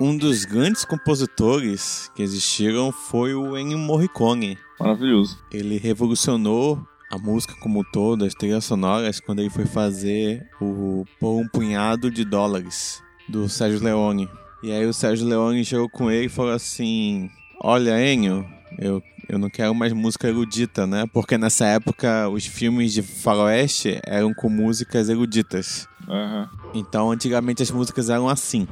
[0.00, 4.56] Um dos grandes compositores que existiram foi o Ennio Morricone.
[4.78, 5.38] maravilhoso.
[5.52, 6.82] Ele revolucionou
[7.12, 11.46] a música como um todo, as trilhas sonoras, quando ele foi fazer o Por um
[11.46, 14.26] Punhado de Dólares, do Sérgio Leone.
[14.62, 17.28] E aí o Sérgio Leone chegou com ele e falou assim:
[17.62, 18.46] Olha, Ennio,
[18.78, 21.04] eu, eu não quero mais música erudita, né?
[21.12, 25.86] Porque nessa época os filmes de faroeste eram com músicas eruditas.
[26.08, 26.48] Aham.
[26.72, 28.66] Então antigamente as músicas eram assim.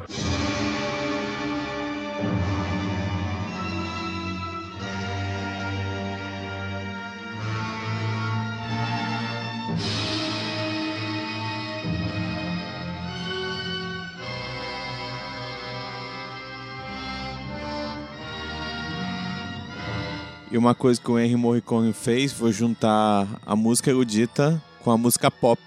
[20.58, 24.98] E uma coisa que o Henry Morricone fez foi juntar a música erudita com a
[24.98, 25.62] música pop.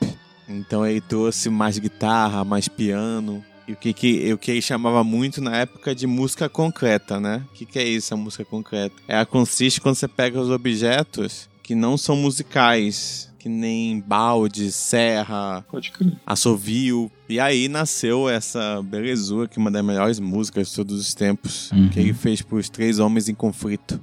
[0.49, 3.41] Então ele trouxe mais guitarra, mais piano.
[3.65, 7.41] E o que, que, o que ele chamava muito na época de música concreta, né?
[7.49, 8.93] O que, que é isso, a música concreta?
[9.07, 15.63] Ela consiste quando você pega os objetos que não são musicais, que nem balde, serra,
[15.71, 16.17] Pode crer.
[16.25, 17.09] assovio.
[17.29, 21.71] E aí nasceu essa belezura, que é uma das melhores músicas de todos os tempos,
[21.71, 21.87] Uhum.
[21.87, 24.01] que ele fez para os três homens em conflito.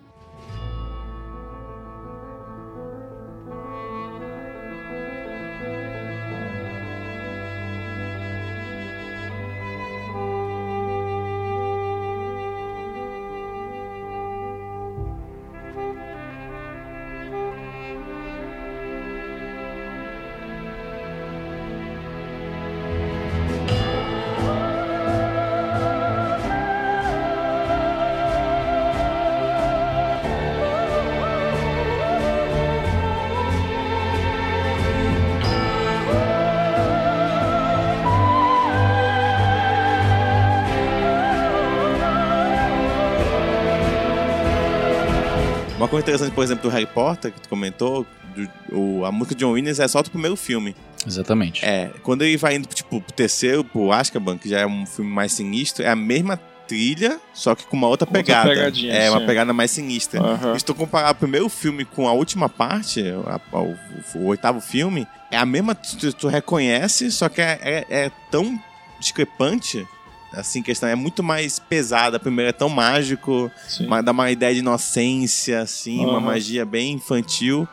[45.78, 49.34] Uma coisa interessante, por exemplo, do Harry Potter, que tu comentou, do- o- a música
[49.34, 50.74] de John Williams é só do primeiro filme.
[51.06, 51.64] Exatamente.
[51.64, 55.10] É, quando ele vai indo, tipo, pro terceiro, pro Azkaban, que já é um filme
[55.10, 56.36] mais sinistro, é a mesma
[56.66, 58.50] trilha, só que com uma outra Com outra pegada.
[58.50, 59.26] pegadinha, é, uma sim.
[59.26, 60.20] pegada mais sinistra.
[60.20, 60.54] Aham.
[60.56, 63.76] E Se tu comparar o primeiro filme com a última parte, a- a- o,
[64.16, 68.58] o oitavo filme, é a mesma, tu, tu reconhece, só que é, é- é tão
[68.98, 69.86] discrepante,
[70.32, 72.16] assim, questão, é muito mais pesada.
[72.16, 73.50] A primeira é tão mágico,
[73.88, 76.20] mas dá uma ideia de inocência, assim, uma Aham.
[76.20, 77.68] magia bem infantil.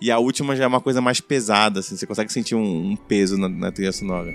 [0.00, 2.96] E a última já é uma coisa mais pesada, assim, você consegue sentir um, um
[2.96, 4.32] peso na, na trilha sonora.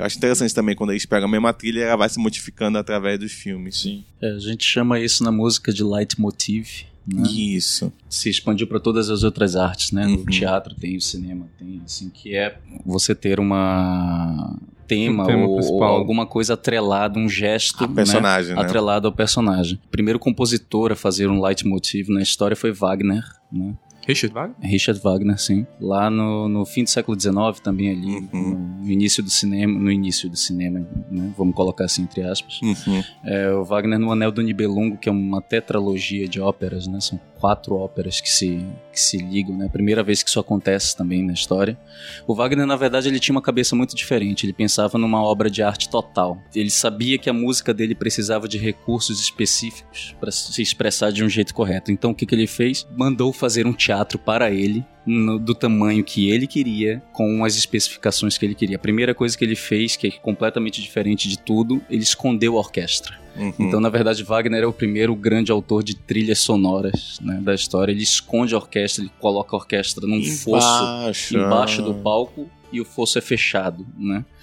[0.00, 3.18] Eu acho interessante também quando eles pegam a mesma trilha, ela vai se modificando através
[3.18, 3.80] dos filmes.
[3.80, 4.02] Sim.
[4.18, 6.86] É, a gente chama isso na música de leitmotiv.
[7.06, 7.28] Né?
[7.30, 7.92] Isso.
[8.08, 10.06] Se expandiu para todas as outras artes, né?
[10.06, 10.16] Uhum.
[10.16, 15.46] No teatro tem, o cinema tem, assim, que é você ter uma tema, Um tema
[15.46, 18.62] ou, ou alguma coisa atrelada, um gesto, A personagem, né?
[18.62, 19.78] atrelado ao personagem.
[19.84, 23.74] O primeiro compositor a fazer um leitmotiv na história foi Wagner, né?
[24.06, 24.56] Richard Wagner?
[24.62, 25.66] Richard Wagner, sim.
[25.80, 28.78] Lá no, no fim do século XIX também ali, Uhum.
[28.82, 31.32] no início do cinema, no início do cinema, né?
[31.36, 32.60] Vamos colocar assim entre aspas.
[32.62, 33.02] Uhum.
[33.24, 37.00] É, o Wagner no Anel do Nibelungo, que é uma tetralogia de óperas, né?
[37.00, 38.64] São quatro óperas que se,
[39.00, 39.68] que se ligam, né?
[39.68, 41.78] Primeira vez que isso acontece também na história.
[42.26, 44.44] O Wagner, na verdade, ele tinha uma cabeça muito diferente.
[44.44, 46.38] Ele pensava numa obra de arte total.
[46.54, 51.28] Ele sabia que a música dele precisava de recursos específicos para se expressar de um
[51.28, 51.90] jeito correto.
[51.90, 52.86] Então, o que, que ele fez?
[52.96, 58.36] Mandou fazer um teatro para ele, no- do tamanho que ele queria, com as especificações
[58.38, 58.76] que ele queria.
[58.76, 62.60] A primeira coisa que ele fez, que é completamente diferente de tudo, ele escondeu a
[62.60, 63.18] orquestra.
[63.36, 63.52] Uhum.
[63.60, 67.92] Então, na verdade, Wagner é o primeiro grande autor de trilhas sonoras né, da história.
[67.92, 71.36] Ele esconde a orquestra, ele coloca a orquestra num fosso Embaixo.
[71.36, 74.24] embaixo do palco e o fosso é fechado, né?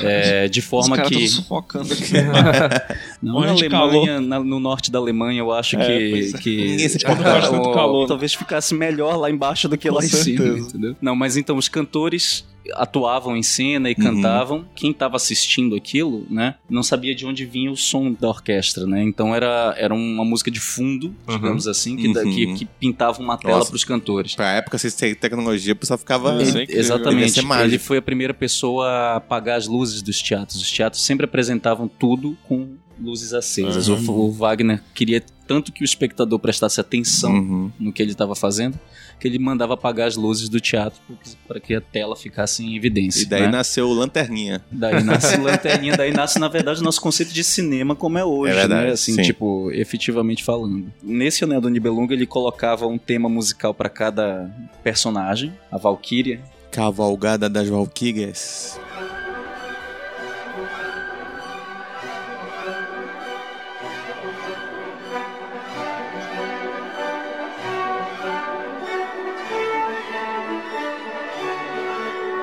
[0.00, 2.12] É, de Os forma caras que sufocando aqui.
[3.20, 6.38] não, na Alemanha, na- no norte da Alemanha, eu acho É, que, é.
[6.38, 8.06] que Ninguém se calor.
[8.06, 10.68] talvez ficasse melhor lá embaixo do que Com lá em cima, certeza.
[10.68, 10.96] entendeu?
[11.02, 14.02] Não, mas então os cantores atuavam em cena e Uhum.
[14.02, 14.64] cantavam.
[14.74, 19.02] Quem estava assistindo aquilo, né, não sabia de onde vinha o som da orquestra, né?
[19.02, 21.34] Então era, era uma música de fundo, Uhum.
[21.36, 22.14] digamos assim, que, Uhum.
[22.34, 24.34] que, que pintava uma tela para os cantores.
[24.34, 26.40] Pra época, sem tecnologia, o pessoal ficava.
[26.42, 27.40] Ele- exatamente.
[27.64, 30.60] Ele foi a primeira pessoa a apagar as luzes dos teatros.
[30.60, 33.88] Os teatros sempre apresentavam tudo com luzes acesas.
[33.88, 34.08] Uhum.
[34.08, 37.72] O, o Wagner queria tanto que o espectador prestasse atenção Uhum.
[37.78, 38.78] no que ele estava fazendo,
[39.24, 41.00] que ele mandava apagar as luzes do teatro
[41.48, 43.22] para que a tela ficasse em evidência.
[43.22, 43.48] E daí né?
[43.48, 44.62] nasceu Lanterninha.
[44.70, 48.52] Daí nasce lanterninha, daí nasce, na verdade, o nosso conceito de cinema como é hoje,
[48.52, 48.92] É verdade, né?
[48.92, 49.22] Assim, sim.
[49.22, 50.92] tipo, efetivamente falando.
[51.02, 55.54] Nesse Anel do Nibelungo, ele colocava um tema musical para cada personagem.
[55.72, 56.38] A Valkyria,
[56.70, 58.78] Cavalgada das Valquírias.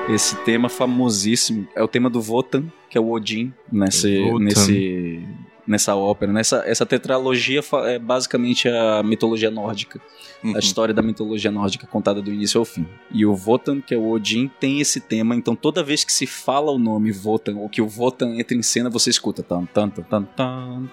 [0.08, 4.44] Esse tema famosíssimo é o tema do Votan, que é o Odin, nesse, Votan.
[4.44, 5.28] nesse,
[5.66, 6.32] nessa ópera.
[6.32, 10.00] Nessa, essa tetralogia é basicamente a mitologia nórdica.
[10.42, 10.56] Uhum.
[10.56, 12.86] A história da mitologia nórdica contada do início ao fim.
[13.12, 15.36] E o Votan, que é o Odin, tem esse tema.
[15.36, 18.62] Então toda vez que se fala o nome Votan, ou que o Votan entra em
[18.62, 19.42] cena, você escuta.
[19.42, 20.88] Tan, tan, tan, tan, tan,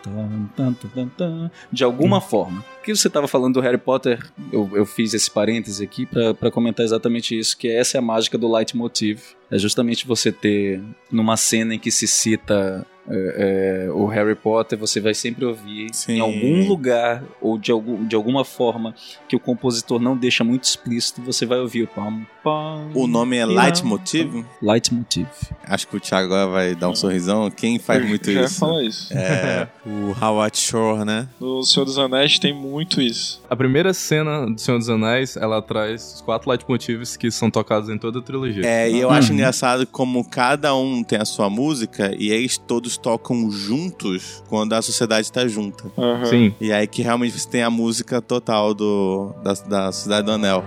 [0.56, 2.22] tan, tan, tan, de alguma uhum.
[2.22, 2.66] forma.
[2.80, 6.50] O que você estava falando do Harry Potter, eu, eu fiz esse parêntese aqui para
[6.50, 9.22] comentar exatamente isso, que essa é a mágica do leitmotiv.
[9.52, 14.78] É justamente você ter, numa cena em que se cita é, é, o Harry Potter,
[14.78, 16.14] você vai sempre ouvir Sim.
[16.14, 18.94] em algum lugar ou de, algum, de alguma forma
[19.28, 22.92] que o compositor não deixa muito explícito, você vai ouvir o pam, pam.
[22.94, 24.46] O nome é Leitmotiv?
[24.62, 25.28] Leitmotiv.
[25.64, 27.50] Acho que o Thiago agora vai dar um sorrisão.
[27.50, 28.60] Quem faz Eu muito já isso?
[28.60, 29.12] falar isso.
[29.12, 29.68] É.
[29.90, 31.28] O Howard Shore, né?
[31.40, 33.42] No Senhor dos Anéis tem muito isso.
[33.50, 37.90] A primeira cena do Senhor dos Anéis, ela traz os quatro leitmotivs que são tocados
[37.90, 38.66] em toda a trilogia.
[38.66, 39.36] É, e eu acho Uhum.
[39.36, 44.82] engraçado como cada um tem a sua música e eles todos tocam juntos quando a
[44.82, 45.84] sociedade tá junta.
[45.98, 46.26] Aham.
[46.26, 46.54] Sim.
[46.62, 50.64] E aí que realmente você tem a música total do, da, da Cidade do Anel.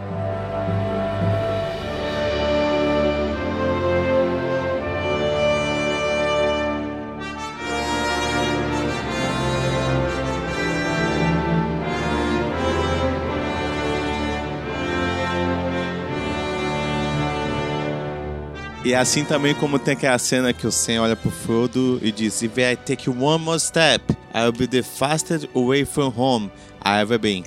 [18.84, 22.10] E é assim também como tem aquela cena que o Sam olha pro Frodo e
[22.10, 24.02] diz If I take one more step,
[24.34, 26.50] I'll be the fastest away from home
[26.84, 27.44] I ever been.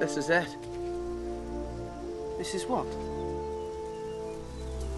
[0.00, 0.46] This is it.
[2.36, 2.86] This is what?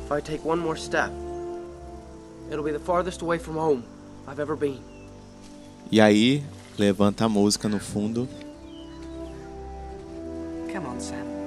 [0.05, 1.13] If I take one more step,
[2.51, 3.85] it'll be the farthest away from home
[4.27, 4.81] I've ever been.
[5.93, 6.43] E aí,
[6.77, 8.29] levanta a música no fundo.
[10.73, 11.38] Come on, Sam.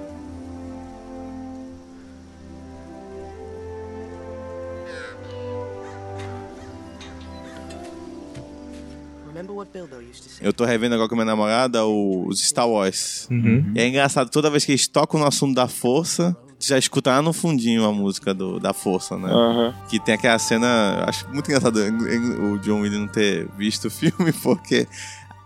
[10.42, 13.28] Eu tô revendo agora com minha namorada os Star Wars.
[13.32, 13.72] Uhum.
[13.76, 17.12] E é engraçado, toda vez que eles tocam no assunto da força, tu já escuta
[17.12, 19.30] lá no fundinho a música do, da força, né?
[19.32, 19.74] Aham.
[19.90, 24.32] Que tem aquela cena, acho muito engraçado o John Williams não ter visto o filme,
[24.44, 24.88] porque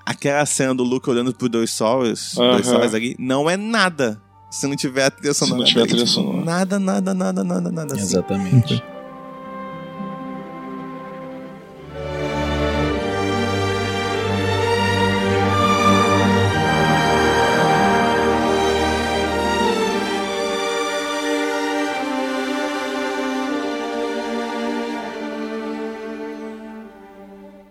[0.06, 2.80] aquela cena do Luke olhando por dois sóis, dois Aham.
[2.80, 4.22] sóis ali, não é nada.
[4.52, 5.68] Se não tiver a trilha Se não sonora.
[5.68, 6.46] tiver a trilha sonora.
[6.46, 7.94] Nada, nada, nada, nada, nada.
[7.96, 8.16] assim.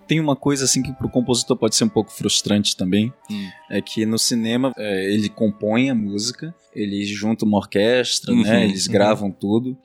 [0.07, 3.47] Tem uma coisa assim que pro compositor pode ser um pouco frustrante também, Hum.
[3.69, 8.65] é que no cinema é, ele compõe a música, ele junta uma orquestra, Uhum, né?
[8.65, 8.93] Eles uhum.
[8.93, 9.77] gravam tudo.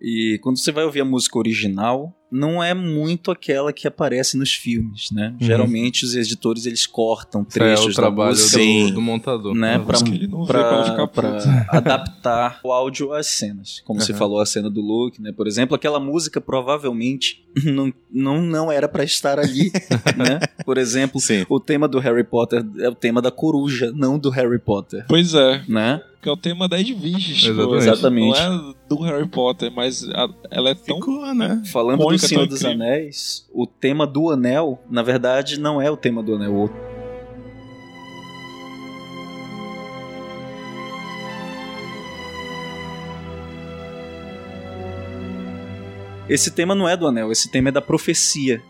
[0.00, 4.52] E quando você vai ouvir a música original, não é muito aquela que aparece nos
[4.52, 5.34] filmes, né?
[5.40, 5.46] Uhum.
[5.46, 8.86] Geralmente os editores eles cortam Isso é trechos o trabalho música Sim.
[8.88, 9.54] do, do montador.
[9.54, 9.98] né, pra,
[10.46, 11.48] pra- pra pra puto.
[11.76, 13.80] adaptar o áudio às cenas.
[13.84, 14.18] Como você Aham.
[14.18, 15.32] falou, a cena do Luke, né?
[15.32, 19.70] Por exemplo, aquela música provavelmente não, não, não era pra estar ali,
[20.16, 20.40] né?
[20.64, 21.46] Por exemplo, Sim.
[21.48, 25.34] o tema do Harry Potter é o tema da coruja, não do Harry Potter, Pois
[25.34, 26.00] é, né?
[26.20, 28.38] Que é o tema da Edwige, tipo, Exatamente.
[28.40, 30.96] não é do Harry Potter, mas a- ela é tão...
[30.96, 31.62] Ficou, né?
[31.66, 32.86] Falando do Senhor dos incrível.
[32.86, 36.54] Anéis, o tema do anel, na verdade, não é o tema do anel.
[36.54, 36.68] O
[46.28, 48.62] Esse tema não é do anel, esse tema é da profecia.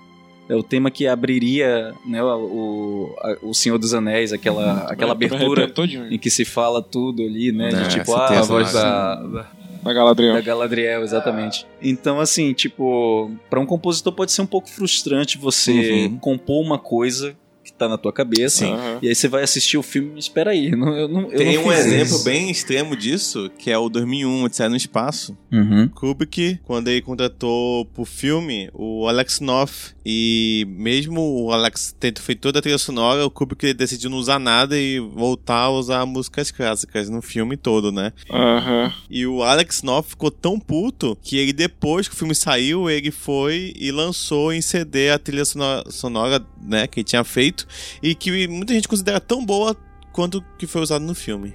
[0.49, 5.71] É o tema que abriria né, o, o Senhor dos Anéis, aquela, aquela É, abertura
[6.11, 7.69] em que se fala tudo ali, né?
[7.69, 9.51] É, de tipo, essa ah, tem A voz da, da-
[9.85, 10.35] Da Galadriel.
[10.35, 11.67] da Galadriel, exatamente.
[11.83, 16.19] Então, assim, tipo, pra um compositor pode ser um pouco frustrante você Uhum.
[16.19, 17.37] compor uma coisa
[17.79, 18.67] tá na tua cabeça.
[18.67, 18.99] Aham.
[19.03, 21.57] E aí você vai assistir o filme e espera aí, não, eu não, eu Tem
[21.57, 22.25] não um exemplo isso.
[22.25, 25.37] bem extremo disso, que é o 2001, Odisseia no Espaço.
[25.53, 25.89] Uhum.
[25.89, 32.41] Kubrick, quando ele contratou pro filme o Alex Noff, e mesmo o Alex tendo feito
[32.41, 36.51] toda a trilha sonora, o Kubrick decidiu não usar nada e voltar a usar músicas
[36.51, 38.13] clássicas no filme todo, né?
[38.31, 38.93] Aham.
[39.11, 43.11] E o Alex Noff ficou tão puto que ele, depois que o filme saiu, ele
[43.11, 47.67] foi e lançou em CD a trilha sonora, sonora né, que ele tinha feito,
[48.03, 49.77] e que muita gente considera tão boa
[50.13, 51.55] quanto que foi usado no filme.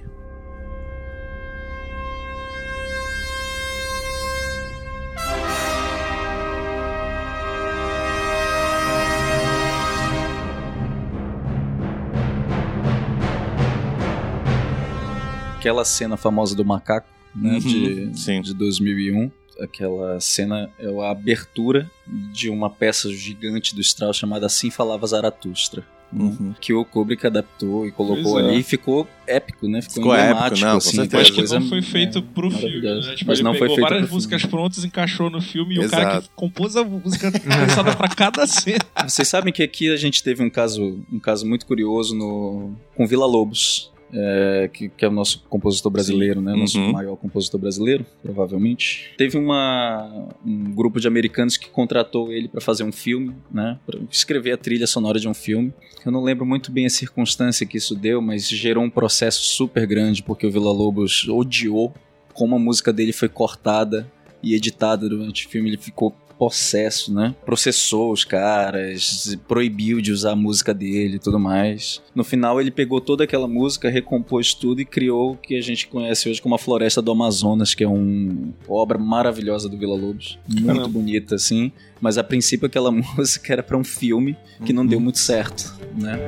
[15.58, 18.40] Aquela cena famosa do macaco, né, Uhum, de, sim.
[18.42, 19.30] de 2001.
[19.60, 21.88] aquela cena é a abertura
[22.32, 25.84] de uma peça gigante do Strauss chamada Assim Falava Zaratustra.
[26.22, 26.54] Uhum.
[26.60, 28.44] Que o Kubrick adaptou e colocou é.
[28.48, 29.82] ali e ficou épico, né?
[29.82, 31.22] Ficou, Ficou épico, emblemático, não, assim, certeza.
[31.22, 33.00] Acho que coisa- não foi feito é, pro filme, né?
[33.16, 34.50] Tipo, Mas ele não foi feito várias músicas filme.
[34.56, 36.28] prontas, encaixou no filme e o cara Exato.
[36.28, 38.78] que compôs a música pensada pra cada cena.
[39.06, 43.06] Vocês sabem que aqui a gente teve um caso, um caso muito curioso no, com
[43.06, 46.54] Vila Lobos, é, que, que é o nosso compositor brasileiro, né?
[46.54, 46.92] Nosso Uhum.
[46.92, 49.12] maior compositor brasileiro, provavelmente.
[49.16, 53.78] Teve uma, um grupo de americanos que contratou ele para fazer um filme, né?
[53.86, 55.72] Para escrever a trilha sonora de um filme.
[56.04, 59.86] Eu não lembro muito bem a circunstância que isso deu, mas gerou um processo super
[59.86, 61.92] grande porque o Vila Lobos odiou
[62.32, 64.10] como a música dele foi cortada
[64.42, 65.70] e editada durante o filme.
[65.70, 66.14] Ele ficou
[66.44, 67.34] possesso, né?
[67.46, 72.02] Processou os caras, proibiu de usar a música dele e tudo mais.
[72.14, 75.88] No final, ele pegou toda aquela música, recompôs tudo e criou o que a gente
[75.88, 80.38] conhece hoje como a Floresta do Amazonas, que é uma obra maravilhosa do Vila Lobos.
[80.46, 80.88] Muito Caramba.
[80.88, 81.72] bonita, assim.
[81.98, 86.18] Mas a princípio, aquela música era para um filme que não deu muito certo, né?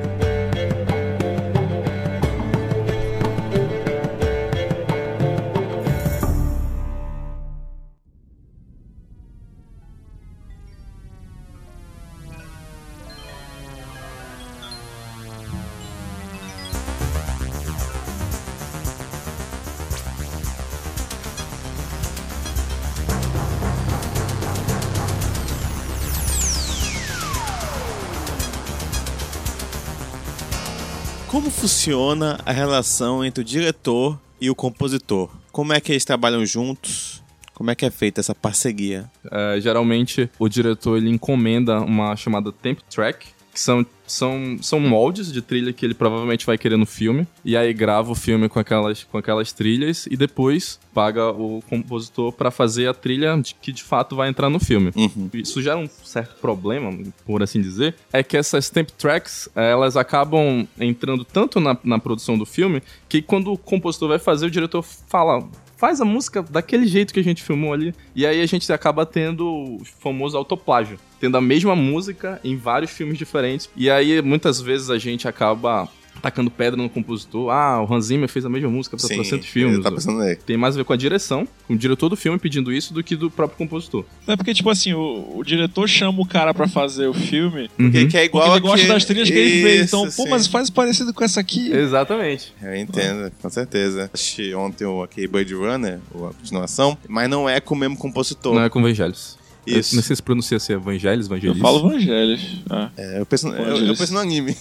[31.67, 35.29] Funciona a relação entre o diretor e o compositor?
[35.51, 37.21] Como é que eles trabalham juntos?
[37.53, 39.11] Como é que é feita essa parceria?
[39.29, 45.31] É, geralmente o diretor ele encomenda uma chamada temp track, que são, são, são moldes
[45.31, 48.57] de trilha que ele provavelmente vai querer no filme, e aí grava o filme com
[48.59, 53.71] aquelas, com aquelas trilhas e depois paga o compositor para fazer a trilha de- que
[53.71, 54.91] de fato vai entrar no filme.
[54.95, 55.29] Uhum.
[55.33, 60.67] Isso gera um certo problema, por assim dizer, é que essas temp tracks, elas acabam
[60.79, 64.81] entrando tanto na, na produção do filme, que quando o compositor vai fazer, o diretor
[64.83, 65.47] fala...
[65.77, 67.93] Faz a música daquele jeito que a gente filmou ali.
[68.15, 70.99] E aí a gente acaba tendo o famoso autoplágio.
[71.19, 73.69] Tendo a mesma música em vários filmes diferentes.
[73.75, 75.87] E aí, muitas vezes, a gente acaba
[76.21, 77.49] tacando pedra no compositor.
[77.51, 79.79] Ah, o Hans Zimmer fez a mesma música para 300 filmes.
[79.83, 80.35] Tá pensando nele.
[80.37, 83.03] Tem mais a ver com a direção, com o diretor do filme pedindo isso, do
[83.03, 84.05] que do próprio compositor.
[84.27, 87.99] É porque, tipo assim, o, o diretor chama o cara pra fazer o filme Porque
[88.03, 88.07] Uhum.
[88.09, 89.87] que é igual porque ele gosta que- das trilhas que ele fez.
[89.87, 90.29] Então, Isso, pô, sim.
[90.29, 91.71] mas faz parecido com essa aqui.
[91.71, 92.53] Exatamente.
[92.61, 94.09] Eu entendo, com certeza.
[94.13, 98.53] Assisti ontem o aquele Blade Runner, a continuação, mas não é com o mesmo compositor.
[98.55, 99.36] Não é com Vangelis.
[99.67, 99.93] Isso.
[99.93, 102.61] Eu não sei se pronuncia se é Vangelis, Eu falo evangelhos.
[102.69, 102.89] Ah.
[102.97, 104.55] É, eu, penso, eu, eu penso no anime.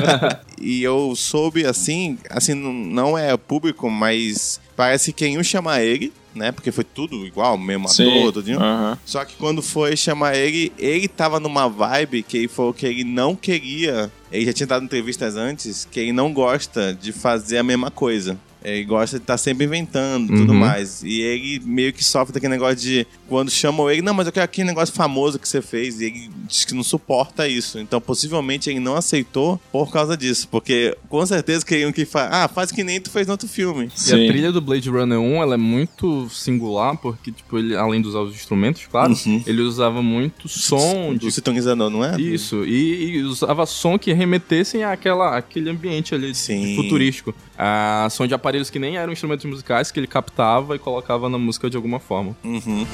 [0.60, 6.50] e eu soube, assim, assim, não- é público, mas parece que quem chama ele, né?
[6.52, 8.58] Porque foi tudo igual, mesmo ator, tudinho.
[9.04, 13.04] Só que quando foi chamar ele, ele tava numa vibe que ele falou que ele
[13.04, 14.10] não queria.
[14.30, 18.38] Ele já tinha dado entrevistas antes que ele não gosta de fazer a mesma coisa.
[18.64, 20.58] Ele gosta de estar sempre inventando e tudo Uhum.
[20.58, 21.02] mais.
[21.02, 24.44] E ele meio que sofre daquele negócio de quando chamam ele, não, mas eu quero
[24.44, 26.00] aquele negócio famoso que você fez.
[26.00, 27.78] E ele diz que não suporta isso.
[27.78, 30.46] Então, possivelmente, ele não aceitou por causa disso.
[30.48, 33.86] Porque com certeza queriam que fa ah, faz que nem tu fez no outro filme.
[33.96, 34.24] E Sim.
[34.24, 38.08] a trilha do Blade Runner 1, ela é muito singular, porque, tipo, ele, além de
[38.08, 39.42] usar os instrumentos, claro, Uhum.
[39.46, 41.32] ele usava muito som Do de...
[41.32, 42.20] sintonizador, não é?
[42.20, 46.76] Isso, e, e usava som que remetessem àquela, àquele ambiente ali de- Sim.
[46.76, 47.34] futurístico.
[47.64, 51.38] Ah, som de aparelhos que nem eram instrumentos musicais, que ele captava e colocava na
[51.38, 52.36] música de alguma forma.
[52.42, 52.84] Uhum.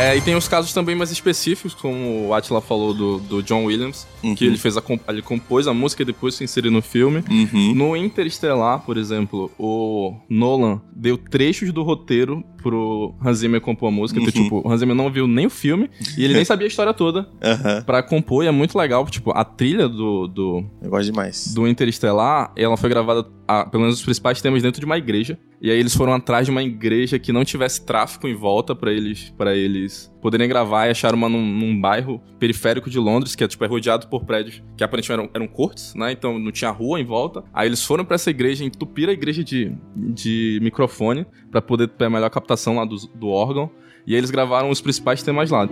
[0.00, 3.64] É, e tem os casos também mais específicos, como o Atila falou do, do John
[3.66, 4.34] Williams, Uhum.
[4.34, 7.22] que ele fez a, ele compôs a música e depois se inseriu no filme.
[7.30, 7.74] Uhum.
[7.74, 13.92] No Interestelar, por exemplo, o Nolan deu trechos do roteiro pro Hans Zimmer compor a
[13.92, 14.20] música.
[14.20, 14.44] Então, Uhum.
[14.44, 16.92] tipo, o Hans Zimmer não viu nem o filme e ele nem sabia a história
[16.94, 17.82] toda Aham.
[17.82, 18.44] pra compor.
[18.44, 21.52] E é muito legal, tipo, a trilha do, do, Eu gosto demais.
[21.54, 25.38] do Interestelar, ela foi gravada, ah, pelo menos os principais temas, dentro de uma igreja.
[25.62, 28.90] E aí eles foram atrás de uma igreja que não tivesse tráfico em volta pra
[28.90, 33.44] eles para eles poderem gravar e acharam uma num, num bairro periférico de Londres, que
[33.44, 36.12] é tipo é rodeado por prédios que aparentemente eram, eram cortes, né?
[36.12, 37.44] Então não tinha rua em volta.
[37.52, 42.06] Aí eles foram pra essa igreja, entupiram a igreja de, de microfone pra poder ter
[42.06, 43.70] a melhor captação lá do, do órgão.
[44.06, 45.68] E eles gravaram os principais temas lá.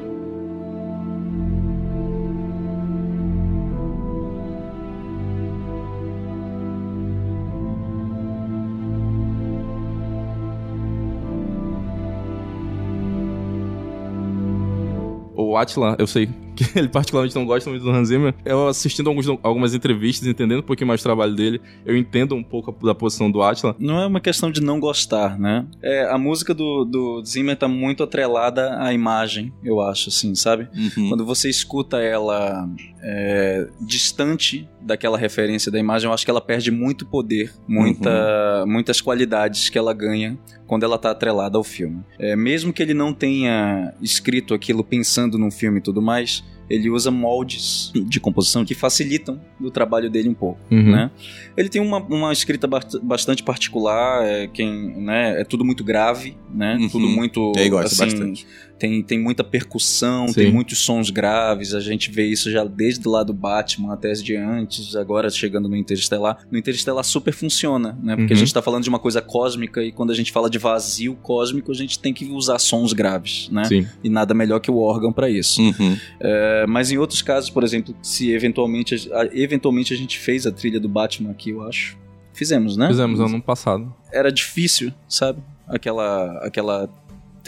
[15.59, 18.35] Atila, eu sei que ele particularmente não gosta muito do Hans Zimmer.
[18.45, 22.43] Eu assistindo alguns, algumas entrevistas, entendendo um pouquinho mais o trabalho dele, eu entendo um
[22.43, 23.77] pouco da posição do Atila.
[23.79, 25.67] Não é uma questão de não gostar, né?
[25.83, 30.69] É, a música do, do Zimmer tá muito atrelada à imagem, eu acho, assim, sabe?
[30.75, 31.11] Uhum.
[31.11, 32.69] Quando você escuta ela
[33.03, 39.01] é, distante daquela referência da imagem, eu acho que ela perde muito poder, muita, muitas
[39.01, 42.03] qualidades que ela ganha quando ela tá atrelada ao filme.
[42.19, 46.91] É, mesmo que ele não tenha escrito aquilo pensando num filme e tudo mais, ele
[46.91, 50.93] usa moldes de composição que facilitam o trabalho dele um pouco, Uhum.
[50.93, 51.11] né?
[51.57, 56.37] Ele tem uma, uma escrita bast- bastante particular, é, quem, né, é tudo muito grave,
[56.53, 56.77] né?
[56.81, 56.89] Uhum.
[56.89, 58.47] Tudo muito Ele gosta assim, bastante.
[58.79, 60.35] Tem, tem muita percussão, Sim.
[60.35, 61.75] tem muitos sons graves.
[61.75, 65.77] A gente vê isso já desde lá do Batman até de antes, agora chegando no
[65.77, 66.39] Interestelar.
[66.51, 68.17] No Interestelar super funciona, né?
[68.17, 68.37] Porque Uhum.
[68.39, 71.15] a gente tá falando de uma coisa cósmica e quando a gente fala de vazio
[71.17, 73.65] cósmico, a gente tem que usar sons graves, né?
[73.65, 73.87] Sim.
[74.03, 75.61] E nada melhor que o órgão para isso.
[75.61, 75.97] Uhum.
[76.21, 80.53] É, mas em outros casos, por exemplo, se eventualmente a, eventualmente a gente fez a
[80.53, 81.97] trilha do Batman aqui, eu acho.
[82.33, 82.87] Fizemos, né?
[82.89, 83.93] Fizemos ano passado.
[84.13, 85.43] era difícil, sabe?
[85.67, 86.89] Aquela, aquela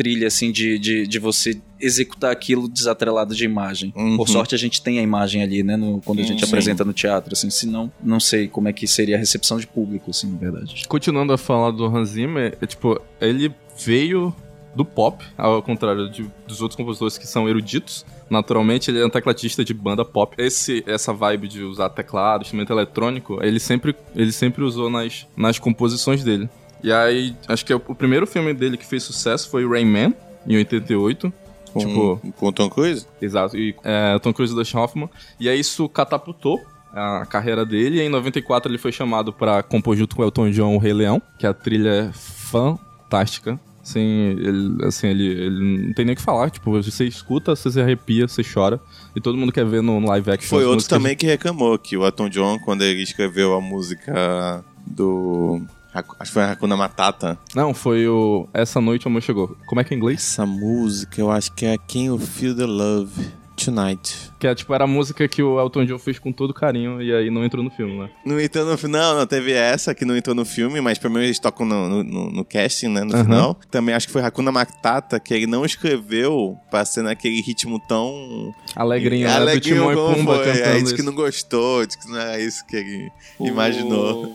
[0.00, 3.92] trilha assim de, de, de você executar aquilo desatrelado de imagem.
[3.94, 4.16] Uhum.
[4.16, 5.76] Por sorte a gente tem a imagem ali, né?
[5.76, 6.46] no- quando a gente Sim.
[6.46, 7.50] apresenta no teatro, assim.
[7.50, 10.84] Senão, não sei como é que seria a recepção de público, assim, na verdade.
[10.88, 13.52] Continuando a falar do Hans Zimmer, é, tipo, ele
[13.84, 14.34] veio
[14.74, 18.06] do pop, ao contrário de- dos outros compositores que são eruditos.
[18.30, 20.34] Naturalmente, ele é um tecladista de banda pop.
[20.38, 25.58] Esse, essa vibe de usar teclado, instrumento eletrônico, ele sempre, ele sempre usou nas, nas
[25.58, 26.48] composições dele.
[26.82, 30.14] E aí, acho que é o, primeiro filme dele que fez sucesso foi Rain Man,
[30.46, 31.32] em 88.
[31.72, 33.06] Com, Tipo- com o Tom Cruise?
[33.20, 35.08] Exato, e é, Tom Cruise e Dustin Hoffman.
[35.38, 36.60] E aí isso catapultou
[36.92, 37.98] a carreira dele.
[37.98, 40.92] E em 94 ele foi chamado pra compor junto com o Elton John o Rei
[40.92, 43.58] Leão, que a trilha é fantástica.
[43.82, 46.50] Assim, ele, assim ele, ele não tem nem o que falar.
[46.50, 48.78] Tipo, você escuta, você se arrepia, você chora.
[49.16, 50.48] E todo mundo quer ver no live action.
[50.48, 55.62] Foi outro também que reclamou que o Elton John, quando ele escreveu a música do.
[55.92, 57.38] Acho que foi a Hakuna Matata.
[57.54, 59.56] Não, foi o Essa Noite o Amor Chegou.
[59.66, 60.20] Como é que é em inglês?
[60.20, 64.29] Essa música eu acho que é Can You Feel the Love Tonight.
[64.40, 67.12] Que é, tipo, era a música que o Elton John fez com todo carinho e
[67.14, 68.08] aí não entrou no filme, né?
[68.24, 71.26] Não entrou no final, não, teve essa que não entrou no filme, mas pelo menos
[71.28, 73.24] eles tocam no, no- no- no casting, né, no Aham.
[73.24, 73.56] final.
[73.70, 78.54] Também acho que foi Hakuna Matata, que ele não escreveu pra ser naquele ritmo tão...
[78.74, 79.34] Alegrinho, né?
[79.36, 80.44] Do Alegrinho Timão e como Pumba foi.
[80.46, 84.32] cantando Aí disse que não gostou, disse que não era isso que ele O- imaginou.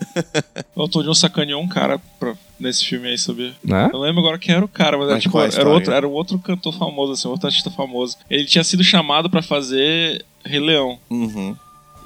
[0.75, 3.53] O Elton John sacaneou um cara pra- nesse filme aí, sabia?
[3.63, 3.85] Né?
[3.87, 5.69] Eu não lembro agora quem era o cara, mas, era, Mas tipo, qual a era,
[5.69, 8.17] outro, era um outro cantor famoso, assim, outro artista famoso.
[8.29, 9.94] Ele tinha sido chamado pra fazer
[10.45, 10.99] Rei Leão.
[11.09, 11.55] Uhum.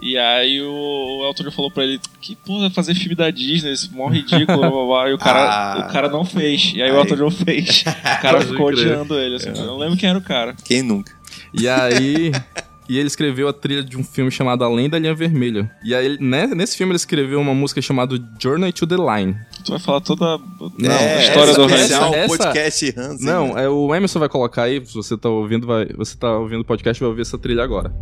[0.01, 3.29] E aí o, o Elton John falou pra ele que, pô, vai fazer filme da
[3.29, 5.09] Disney, esse mó ridículo, blá, blá, blá.
[5.09, 5.87] E o cara, Ah.
[5.89, 6.71] o cara não fez.
[6.73, 6.99] E aí, o Aí.
[7.01, 7.83] Elton John fez.
[7.89, 9.49] O cara ficou odiando ele, assim.
[9.49, 10.55] Eu não lembro quem era o cara.
[10.63, 11.11] Quem nunca?
[11.53, 12.31] E aí.
[12.89, 15.69] E ele escreveu a trilha de um filme chamado Além da Linha Vermelha.
[15.83, 19.35] E aí, né, nesse filme, ele escreveu uma música chamada Journey to the Line.
[19.63, 23.21] Tu vai falar toda a Não, a história do essa- Hans especial, essa- podcast Hans.
[23.21, 26.61] Não, é o Emerson vai colocar aí, se você tá ouvindo, vai, você tá ouvindo
[26.61, 27.93] o podcast, vai ouvir essa trilha agora.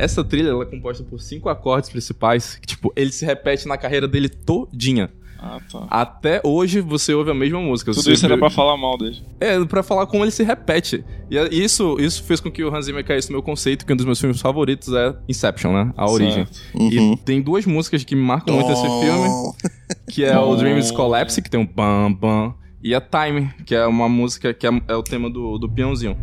[0.00, 3.76] Essa trilha ela é composta por cinco acordes principais, que, tipo, ele se repete na
[3.76, 5.10] carreira dele todinha.
[5.42, 5.86] Ah, tá.
[5.88, 7.92] Até hoje você ouve a mesma música.
[7.92, 9.22] Tudo Você isso era pra falar mal dele.
[9.40, 11.02] É, pra falar como ele se repete.
[11.30, 13.92] E é- isso, isso fez com que o Hans Zimmer caísse no meu conceito, que
[13.92, 15.94] um dos meus filmes favoritos é Inception, né?
[15.96, 16.46] A origem.
[16.74, 17.14] Uhum.
[17.14, 19.54] E tem duas músicas que me marcam muito esse filme,
[20.10, 23.86] que é o Dreams Collapse, que tem um bam bam, e a Time, que é
[23.86, 26.18] uma música que é, é o tema do, do peãozinho.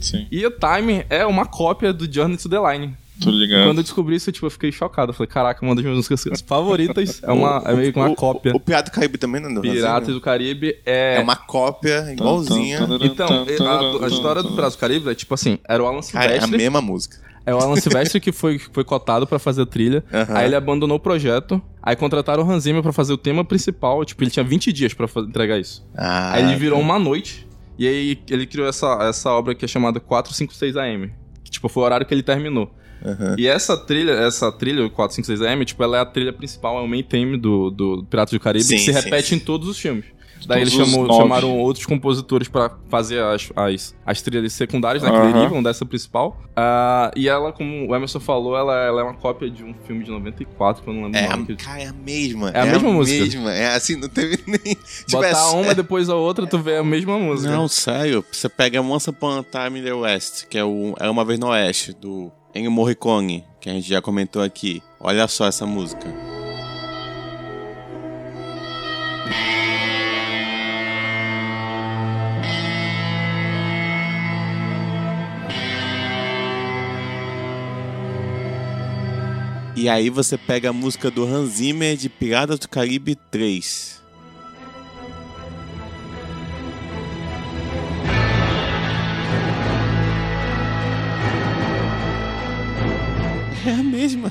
[0.00, 2.94] Sim, E a Time é uma cópia do Journey to the Line.
[3.22, 3.64] tô ligado.
[3.66, 5.10] Quando eu descobri isso, tipo, eu fiquei chocado.
[5.10, 8.14] Eu falei, caraca, uma das minhas músicas favoritas é, uma, é meio que uma O-
[8.14, 8.52] cópia.
[8.52, 10.14] O, o Pirata do Caribe também, não é Hans Piratas Zimmer?
[10.14, 11.16] do Caribe é...
[11.16, 12.80] É uma cópia igualzinha.
[13.02, 16.24] Então, a, a história do Piratas do Caribe é tipo assim, era o Alan Cara,
[16.24, 16.56] é a Silvestre.
[16.56, 17.16] mesma música.
[17.46, 20.04] É o Alan Silvestre que foi, que foi cotado pra fazer a trilha.
[20.12, 20.36] Aham.
[20.36, 21.60] Aí ele abandonou o projeto.
[21.82, 24.04] Aí contrataram o Hans Zimmer pra fazer o tema principal.
[24.04, 25.82] Tipo, ele tinha 20 dias pra fa- entregar isso.
[25.96, 27.46] Ah, aí ele virou uma noite.
[27.80, 31.10] E aí ele criou essa, essa obra que é chamada 456 AM.
[31.42, 32.70] Que, tipo, foi o horário que ele terminou.
[33.02, 33.34] Aham.
[33.38, 36.82] E essa trilha, essa trilha, o 456 AM, tipo, ela é a trilha principal, é
[36.82, 39.36] o main theme do, do Piratas do Caribe, Sim, que se sim, repete sim.
[39.36, 40.04] em todos os filmes.
[40.46, 45.10] Daí eles Todos chamou- chamaram outros compositores pra fazer as, as, as trilhas secundárias, né?
[45.10, 46.36] Que derivam dessa principal.
[46.56, 50.04] Ah, e ela, como o Emerson falou, ela, ela é uma cópia de um filme
[50.04, 51.42] de 94, que eu não lembro É, o nome.
[51.42, 52.50] a, que- cara, é a mesma.
[52.50, 53.22] É a mesma música?
[53.24, 53.52] mesma.
[53.52, 54.58] É assim, não teve nem.
[54.58, 57.50] Tipo, Botar é- uma depois a outra, tu vê a mesma música.
[57.52, 58.24] Não, sério.
[58.30, 61.38] Você pega Once Upon a Time in the West, que é o Era Uma Vez
[61.38, 64.82] no Oeste, do Ennio Morricone, que a gente já comentou aqui.
[64.98, 66.06] Olha só essa música.
[79.80, 83.98] E aí você pega a música do Hans Zimmer de Piratas do Caribe 3.
[93.66, 94.30] É a mesma.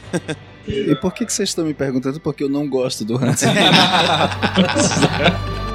[0.67, 2.19] E por que, que vocês estão me perguntando?
[2.19, 3.63] Porque eu não gosto do Hans Zimmer.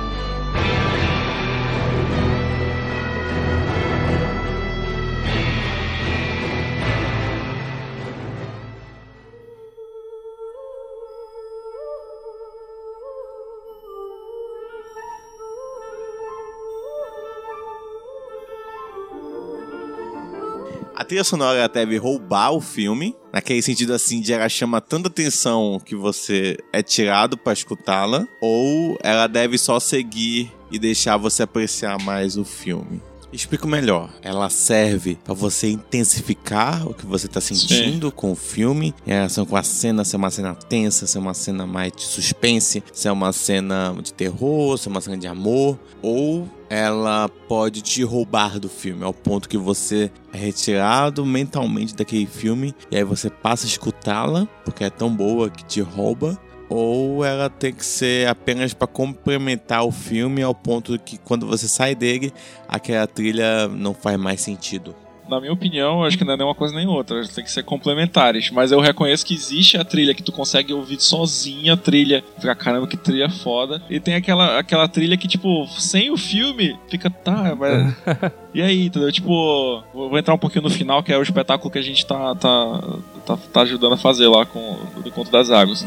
[21.05, 25.79] A trilha sonora deve roubar o filme, naquele sentido assim de ela chama tanta atenção
[25.85, 32.03] que você é tirado pra escutá-la, ou ela deve só seguir e deixar você apreciar
[32.03, 33.03] mais o filme.
[33.35, 34.11] Explico melhor.
[34.23, 39.45] Ela serve pra você intensificar o que você tá sentindo com o filme, em relação
[39.45, 42.83] com a cena, se é uma cena tensa, se é uma cena mais de suspense,
[42.93, 47.83] se é uma cena de terror, se é uma cena de amor, ou ela pode
[47.83, 53.05] te roubar do filme, ao ponto que você é retirado mentalmente daquele filme e aí
[53.05, 56.39] você passa a escutá-la, porque é tão boa que te rouba.
[56.69, 61.69] Ou ela tem que ser apenas para complementar o filme ao ponto que quando você
[61.69, 62.33] sai dele,
[62.69, 64.95] aquela trilha não faz mais sentido.
[65.29, 67.17] Na minha opinião, acho que não é nem uma coisa nem outra.
[67.17, 68.51] Elas têm que ser complementares.
[68.51, 72.23] Mas eu reconheço que existe a trilha que tu consegue ouvir sozinha a trilha.
[72.37, 73.83] Fica, caramba, que trilha foda.
[73.89, 77.95] E tem aquela, aquela trilha que, tipo, sem o filme, fica, tá, mas.
[78.53, 79.11] e aí, entendeu?
[79.11, 82.35] Tipo, vou entrar um pouquinho no final, que é o espetáculo que a gente tá,
[82.35, 82.81] tá,
[83.25, 85.83] tá, tá ajudando a fazer lá com o do Conto das Águas.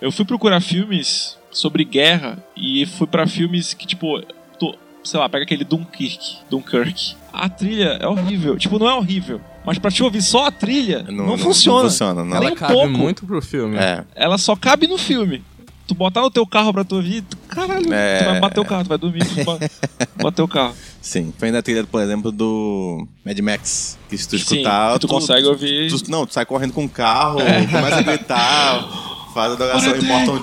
[0.00, 4.20] Eu fui procurar filmes sobre guerra e fui pra filmes que, tipo,
[4.58, 4.74] tô-
[5.04, 7.14] sei lá, pega aquele Dunkirk, Dunkirk.
[7.32, 8.56] A trilha é horrível.
[8.58, 9.40] Tipo, não é horrível.
[9.64, 11.82] Mas pra te ouvir só a trilha, não, funciona.
[11.82, 12.30] Não funciona, não.
[12.30, 12.88] Nem Ela um cabe pouco.
[12.90, 13.76] muito pro filme.
[13.76, 14.04] É.
[14.14, 15.42] Ela só cabe no filme.
[15.86, 18.18] Tu botar no teu carro pra tu ouvir, tu, caralho, É.
[18.20, 19.58] tu vai bater o carro, tu vai dormir, tu vai
[20.22, 20.74] bater o carro.
[21.02, 21.32] Sim.
[21.36, 23.98] Foi na trilha, por exemplo, do Mad Max.
[24.08, 24.92] Que se tu Sim, escutar.
[24.94, 25.90] que tu consegue ouvir.
[25.90, 27.40] tu- não, tu sai correndo com o carro,
[27.70, 28.88] começa a gritar,
[29.34, 29.92] faz a adoração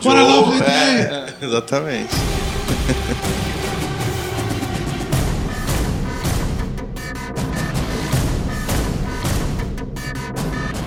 [0.02, 0.62] bora lá, Joe.
[0.62, 2.14] É, exatamente.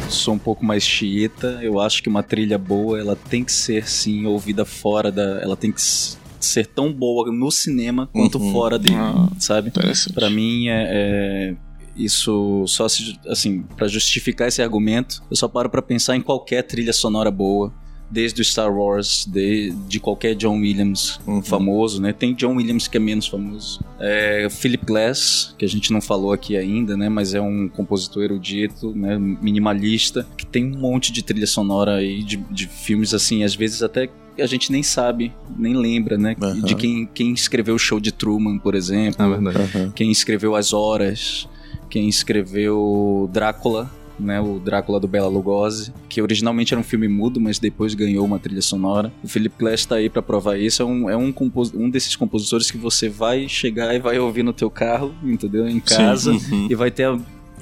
[0.08, 1.58] Sou um pouco mais xiita.
[1.62, 5.40] Eu acho que uma trilha boa, ela tem que ser, sim, ouvida fora da...
[5.40, 8.52] Ela tem que ser tão boa no cinema quanto Uhum.
[8.52, 9.70] fora dele, Ah, sabe?
[10.14, 11.54] Pra mim é, é-
[11.96, 16.62] isso só se assim para justificar esse argumento eu só paro pra pensar em qualquer
[16.62, 17.72] trilha sonora boa
[18.10, 21.42] desde o Star Wars de, de qualquer John Williams Uhum.
[21.42, 25.92] famoso né tem John Williams que é menos famoso é, Philip Glass que a gente
[25.92, 30.78] não falou aqui ainda né mas é um compositor erudito né minimalista que tem um
[30.78, 34.08] monte de trilha sonora aí de, de filmes assim às vezes até
[34.38, 36.34] a gente nem sabe, nem lembra, né?
[36.40, 36.60] Aham.
[36.62, 39.92] De quem, quem escreveu o show de Truman, por exemplo É verdade.
[39.94, 41.46] quem escreveu As Horas,
[41.90, 43.90] quem escreveu Drácula,
[44.20, 48.24] né, o Drácula do Bela Lugosi, que originalmente era um filme mudo, mas depois ganhou
[48.24, 49.12] uma trilha sonora.
[49.22, 51.32] O Philip Glass tá aí pra provar isso, é um, é um,
[51.74, 55.68] um desses compositores que você vai chegar e vai ouvir no teu carro, entendeu?
[55.68, 56.68] Em casa, Uhum.
[56.70, 57.08] e vai ter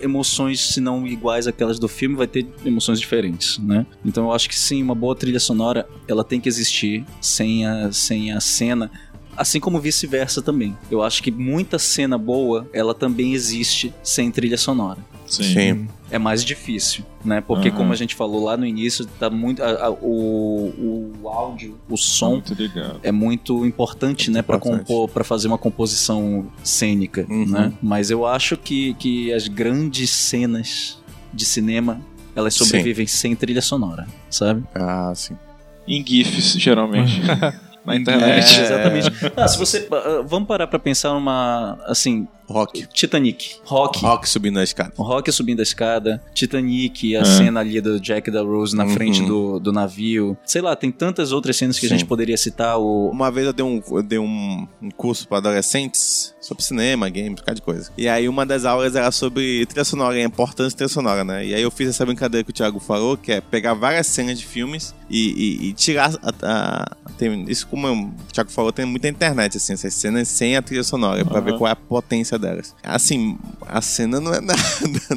[0.00, 3.84] emoções, se não iguais àquelas do filme, vai ter emoções diferentes, né?
[4.04, 7.90] Então eu acho que sim, uma boa trilha sonora, ela tem que existir sem a,
[7.92, 8.90] sem a cena,
[9.36, 10.76] assim como vice-versa também.
[10.90, 14.98] Eu acho que muita cena boa, ela também existe sem trilha sonora.
[15.28, 15.42] Sim.
[15.42, 15.88] Sim.
[16.10, 17.40] É mais difícil, né?
[17.40, 17.76] Porque Aham.
[17.76, 21.96] como a gente falou lá no início, tá muito a- a- o, o áudio, o
[21.98, 22.56] som Muito
[23.02, 27.46] é muito importante, Muito né, para compor, para fazer uma composição cênica, Uhum.
[27.46, 27.72] né?
[27.82, 30.98] Mas eu acho que, que as grandes cenas
[31.32, 32.00] de cinema
[32.34, 32.64] elas Sim.
[32.64, 34.62] sobrevivem sem trilha sonora, sabe?
[34.74, 35.36] Ah, sim.
[35.86, 37.20] Em GIFs, geralmente.
[37.84, 38.58] Na internet.
[38.58, 39.10] É, exatamente.
[39.36, 42.86] Ah, se você ah, vamos parar para pensar numa assim Rock.
[42.92, 43.56] Titanic.
[43.64, 44.00] Rock.
[44.00, 44.92] Rock subindo a escada.
[44.96, 47.24] O Rock subindo a escada, Titanic, a É.
[47.24, 48.90] cena ali do Jack e da Rose na Uhum.
[48.94, 50.36] frente do, do navio.
[50.44, 51.96] Sei lá, tem tantas outras cenas que a Sim.
[51.98, 52.78] gente poderia citar.
[52.78, 53.10] O...
[53.10, 57.32] Uma vez eu dei um, eu dei um, um curso para adolescentes sobre cinema, games,
[57.32, 57.90] um bocado de coisa.
[57.98, 61.44] E aí uma das aulas era sobre trilha sonora, a importância da trilha sonora, né?
[61.46, 64.38] E aí eu fiz essa brincadeira que o Thiago falou, que é pegar várias cenas
[64.38, 65.28] de filmes e,
[65.66, 69.72] e- e tirar a, a- tem- isso como o Thiago falou, tem muita internet, assim,
[69.74, 72.74] essas cenas sem a trilha sonora, pra ver qual é a potência delas.
[72.82, 73.36] Assim,
[73.66, 74.60] a cena não é nada,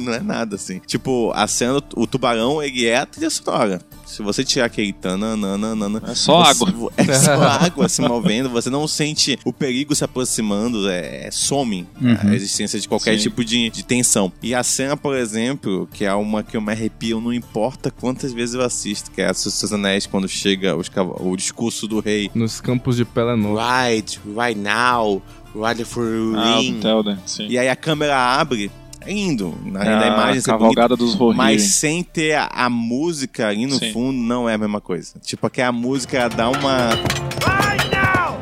[0.00, 0.80] não é nada, assim.
[0.86, 3.80] Tipo, a cena, o tubarão, ele é a trilha sonora.
[4.06, 6.92] Se você tirar aquele tananana, É só você- água.
[6.98, 7.32] É só
[7.64, 12.16] água se movendo, você não sente o perigo se aproximando, é, é- some Uhum.
[12.30, 13.22] a existência de qualquer Sim.
[13.22, 14.30] tipo de, de tensão.
[14.42, 18.32] E a cena, por exemplo, que é uma que eu me arrepio, não importa quantas
[18.34, 22.30] vezes eu assisto, que é a Seus Anéis, quando chega os o discurso do rei.
[22.34, 23.58] Nos campos de Pelennor.
[23.58, 25.22] Right, right now,
[25.54, 26.78] right for Ah, ring.
[26.78, 27.46] o Telden, sim.
[27.48, 29.56] E aí a câmera abre, é lindo.
[29.64, 31.36] Na É da a imagem é bonita, cavalgada dos Rohirrim.
[31.36, 33.92] mas sem ter a, a música ali no Sim.
[33.92, 35.14] fundo, não é a mesma coisa.
[35.22, 36.90] Tipo, aqui a música dá uma.
[36.90, 38.38] Right now!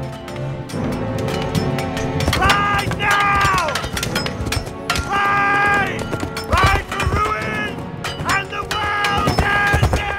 [2.38, 3.70] Right now!
[5.08, 6.00] Right!
[6.48, 7.74] Right for ruin
[8.28, 10.10] and the world's ending!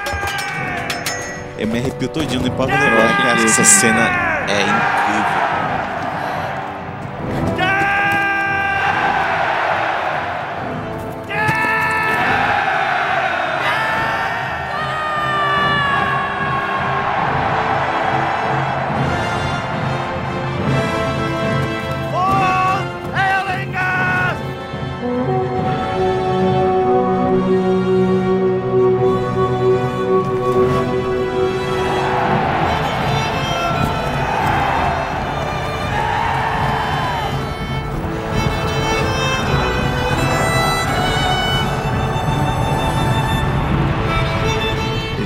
[1.60, 3.44] Eu me arrepio todinho, não importa o negócio, cara.
[3.44, 4.10] Essa cena
[4.50, 5.11] é incrível.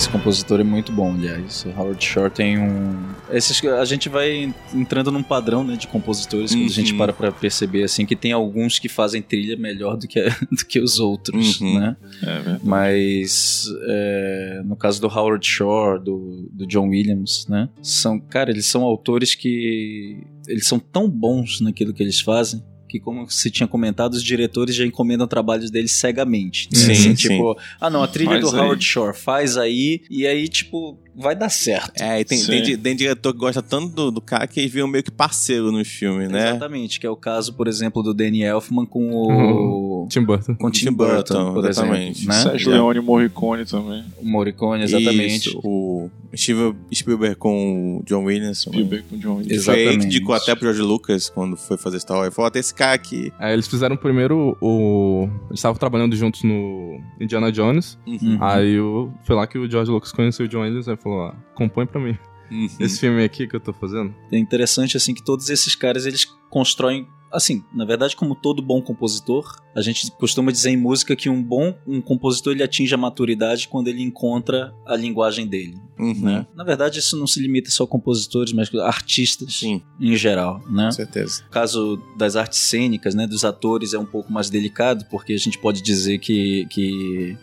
[0.05, 1.65] Esse compositor é muito bom, aliás.
[1.65, 2.95] O Howard Shore tem um.
[3.31, 6.97] Esses, a gente vai entrando num padrão né, de compositores quando a gente Uhum.
[6.99, 10.79] para pra perceber assim que tem alguns que fazem trilha melhor do que, do que
[10.79, 11.79] os outros, Uhum.
[11.79, 11.97] né?
[12.21, 12.59] É.
[12.63, 17.67] Mas é, no caso do Howard Shore, do, do John Williams, né?
[17.81, 22.63] São, cara, eles são autores que eles são tão bons naquilo que eles fazem
[22.95, 26.69] que como você tinha comentado, os diretores já encomendam trabalhos deles cegamente.
[26.71, 26.79] né?
[26.79, 27.29] Sim, Assim, sim.
[27.29, 28.61] Tipo, ah não, a trilha Faz do aí.
[28.61, 32.01] Howard Shore faz aí e aí tipo vai dar certo.
[32.01, 34.87] É, e tem, tem, tem diretor que gosta tanto do, do cara que eles viram
[34.87, 36.49] meio que parceiro nos filmes, né?
[36.49, 40.55] Exatamente, que é o caso, por exemplo, do Danny Elfman com o Tim Burton.
[40.55, 42.19] com Tim Tim Burton, Burton, por exatamente.
[42.21, 42.41] exemplo, né?
[42.43, 42.75] Sérgio Já.
[42.77, 44.03] Leone Morricone também.
[44.21, 45.49] O Morricone, exatamente.
[45.49, 48.61] Isso, o Steven Spielberg com o John Williams.
[48.61, 49.65] Spielberg com John Williams.
[49.65, 50.05] Foi ele que Exatamente.
[50.05, 52.27] indicou até pro George Lucas quando foi fazer Star Wars.
[52.27, 53.31] Ele falou, até esse cara aqui.
[53.39, 55.29] Aí eles fizeram primeiro o.
[55.47, 57.97] Eles estavam trabalhando juntos no Indiana Jones.
[58.05, 58.37] Uhum.
[58.41, 59.11] Aí o...
[59.23, 61.99] foi lá que o George Lucas conheceu o John Williams e falou: ah, compõe pra
[61.99, 62.17] mim.
[62.51, 62.69] Uhum.
[62.79, 64.13] Esse filme aqui que eu tô fazendo.
[64.31, 68.81] É interessante assim que todos esses caras eles constroem assim, na verdade, como todo bom
[68.81, 72.97] compositor, a gente costuma dizer em música que um bom um compositor ele atinge a
[72.97, 76.13] maturidade quando ele encontra a linguagem dele, Uhum.
[76.21, 76.47] né?
[76.55, 80.61] Na verdade, isso não se limita só a compositores, mas a artistas Sim, em geral,
[80.69, 80.85] né?
[80.85, 81.43] com certeza.
[81.47, 85.37] O caso das artes cênicas, né, dos atores é um pouco mais delicado, porque a
[85.37, 87.37] gente pode dizer que, que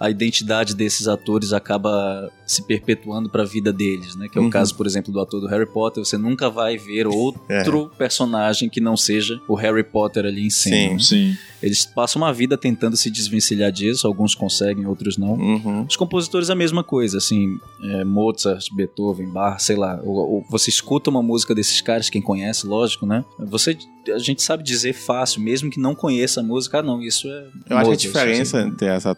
[0.00, 4.28] a identidade desses atores acaba se perpetuando para a vida deles, né?
[4.28, 4.50] Que é o Uhum.
[4.50, 6.04] caso, por exemplo, do ator do Harry Potter.
[6.04, 10.76] Você nunca vai ver outro personagem que não seja o Harry Potter ali em cena.
[10.76, 10.92] Sim.
[10.94, 10.98] né?
[11.00, 11.38] Sim.
[11.62, 15.32] Eles passam uma vida tentando se desvencilhar disso, alguns conseguem, outros não.
[15.34, 15.86] Uhum.
[15.88, 19.98] Os compositores a mesma coisa, assim, é, Mozart, Beethoven, Bach, sei lá.
[20.04, 23.24] Ou, ou você escuta uma música desses caras, quem conhece, lógico, né?
[23.38, 23.76] Você,
[24.14, 27.30] a gente sabe dizer fácil, mesmo que não conheça a música, ah, não, isso é.
[27.30, 28.68] Eu acho que a Mozart, diferença assim.
[28.68, 29.14] entre essa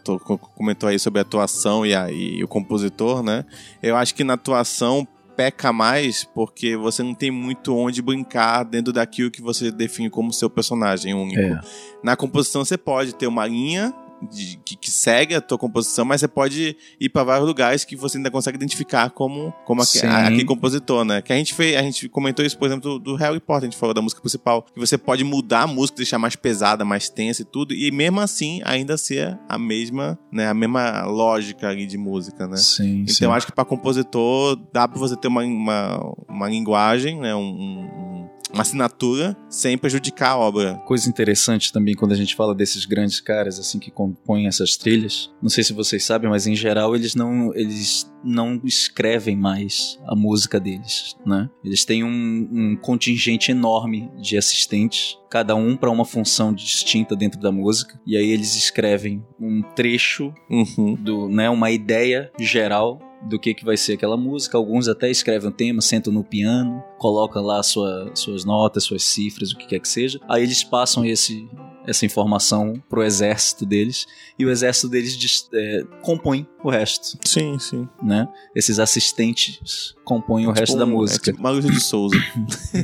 [0.55, 3.43] comentou aí sobre a atuação e, a- e o compositor, né?
[3.83, 5.05] Eu acho que na atuação
[5.39, 10.33] peca mais porque você não tem muito onde brincar dentro daquilo que você define como
[10.33, 11.39] seu personagem único.
[11.39, 11.61] É.
[12.03, 13.95] Na composição você pode ter uma linha
[14.31, 17.95] de- que, que segue a tua composição, mas você pode ir para vários lugares que
[17.95, 19.81] você ainda consegue identificar como, como
[20.27, 21.21] aquele compositor, né?
[21.21, 23.71] Que a gente fez, a gente comentou isso, por exemplo, do, do Harry Potter, a
[23.71, 27.09] gente falou da música principal, que você pode mudar a música, deixar mais pesada, mais
[27.09, 31.85] tensa e tudo, e mesmo assim ainda ser a mesma, né, a mesma lógica ali
[31.85, 32.57] de música, né?
[32.57, 33.25] Sim, Então sim.
[33.25, 37.39] eu acho que para compositor dá para você ter uma, uma, uma linguagem, né, um,
[37.41, 40.75] um- uma assinatura sem prejudicar a obra.
[40.85, 45.31] Coisa interessante também quando a gente fala desses grandes caras assim que compõem essas trilhas.
[45.41, 50.13] Não sei se vocês sabem, mas em geral eles não eles não escrevem mais a
[50.15, 51.49] música deles, né?
[51.63, 57.39] Eles têm um, um contingente enorme de assistentes, cada um para uma função distinta dentro
[57.39, 60.95] da música, e aí eles escrevem um trecho Uhum.
[60.95, 64.57] do, né, uma ideia geral do que, que vai ser aquela música.
[64.57, 69.51] Alguns até escrevem um tema, sentam no piano, colocam lá sua, suas notas, suas cifras,
[69.51, 70.19] o que quer que seja.
[70.27, 71.49] Aí eles passam esse,
[71.89, 74.05] essa informação pro exército deles
[74.37, 77.87] e o exército deles é, compõe o resto, Sim, sim.
[78.03, 78.27] né?
[78.55, 81.29] Esses assistentes compõem o resto da Tipo, música.
[81.29, 82.15] É tipo Maurício de Souza.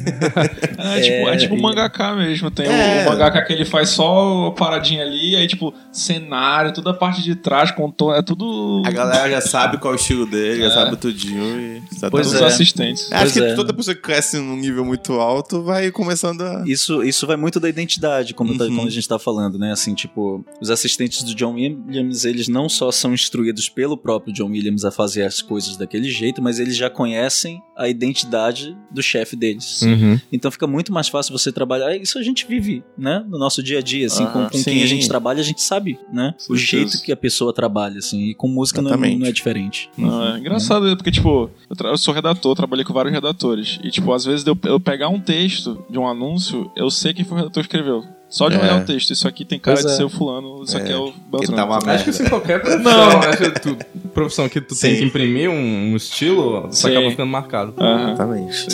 [0.77, 2.49] É, tipo, é tipo um mangaká mesmo.
[2.51, 3.03] Tem É.
[3.03, 7.21] o mangaká que ele faz só a paradinha ali, aí, tipo, cenário, toda a parte
[7.21, 8.81] de trás, contou, é tudo.
[8.85, 10.71] A galera já sabe qual é o estilo dele, já É.
[10.71, 11.83] sabe tudinho e...
[11.99, 12.55] já Pois todos tá- os é.
[12.55, 13.11] assistentes.
[13.11, 13.55] Acho Pois que é.
[13.55, 16.63] toda pessoa que cresce num nível muito alto vai começando a...
[16.65, 18.75] Isso, isso vai muito da identidade, como, tá- Uhum.
[18.75, 19.71] como a gente tá falando, né?
[19.71, 24.49] Assim, tipo, os assistentes do John Williams, eles não só são instruídos pelo próprio John
[24.49, 29.35] Williams a fazer as coisas daquele jeito, mas eles já conhecem a identidade do chefe
[29.35, 29.81] deles.
[29.81, 30.19] Uhum.
[30.31, 31.95] Então fica muito mais fácil você trabalhar.
[31.95, 33.23] Isso a gente vive, né?
[33.27, 34.87] No nosso dia a dia, assim, com, Aham, com quem a sim.
[34.87, 36.33] gente trabalha, a gente sabe, né?
[36.49, 36.65] O Certeza.
[36.65, 38.29] jeito que a pessoa trabalha, assim.
[38.29, 39.89] E com música não é, não é diferente.
[39.97, 43.79] Não, é engraçado, porque, tipo, eu, eu sou redator, trabalhei com vários redatores.
[43.83, 47.25] E, tipo, às vezes eu, eu pegar um texto de um anúncio, eu sei quem
[47.25, 48.03] foi o redator que escreveu.
[48.27, 48.59] Só de É.
[48.59, 49.11] olhar o texto.
[49.11, 49.95] Isso aqui tem cara Pois de é.
[49.95, 50.93] ser o fulano, isso aqui É.
[50.93, 51.55] é o Beltrano.
[51.55, 52.03] tá uma Acho merda.
[52.03, 53.19] que se qualquer profissão, Não.
[53.19, 53.77] acho que tu-
[54.13, 54.99] profissão que tu tem Sim.
[54.99, 56.91] que imprimir um, um estilo, você Sim.
[56.95, 57.73] acaba ficando marcado.
[57.77, 58.67] Exatamente.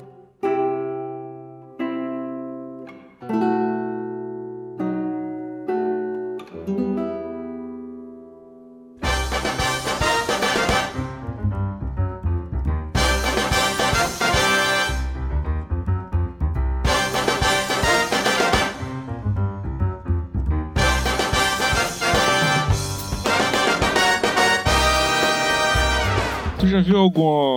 [27.01, 27.50] Algum,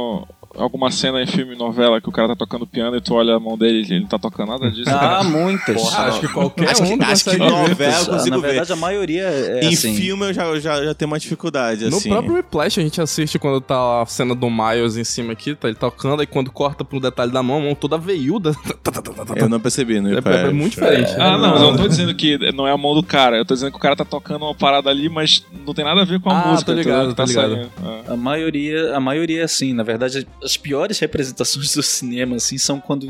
[0.56, 3.40] alguma cena em filme, novela, que o cara tá tocando piano e tu olha a
[3.40, 4.90] mão dele e ele não tá tocando nada disso?
[4.90, 5.94] Ah, muitas.
[5.94, 8.00] Ah, acho que qualquer Acho que- um acho que novela- ver.
[8.00, 8.48] eu consigo Na ver.
[8.48, 9.94] verdade, a maioria é em assim.
[9.94, 12.08] filme eu já, já, já tenho uma dificuldade, No assim.
[12.08, 15.68] próprio Whiplash a gente assiste quando tá a cena do Miles em cima aqui, tá
[15.68, 18.52] ele tocando, aí quando corta pro detalhe da mão, a mão toda veiuda.
[19.36, 20.38] Eu não percebi no É, Whiplash.
[20.48, 21.12] é muito diferente.
[21.18, 23.36] Ah, não, mas eu não tô dizendo que não é a mão do cara.
[23.36, 26.02] Eu tô dizendo que o cara tá tocando uma parada ali, mas não tem nada
[26.02, 26.72] a ver com a Ah, música.
[26.72, 27.54] tô ligado, tô tá ligado.
[27.54, 27.70] saindo.
[27.82, 28.12] Ah.
[28.12, 29.72] A maioria, a maioria é assim.
[29.72, 33.08] Na verdade, as piores representações do cinema assim são quando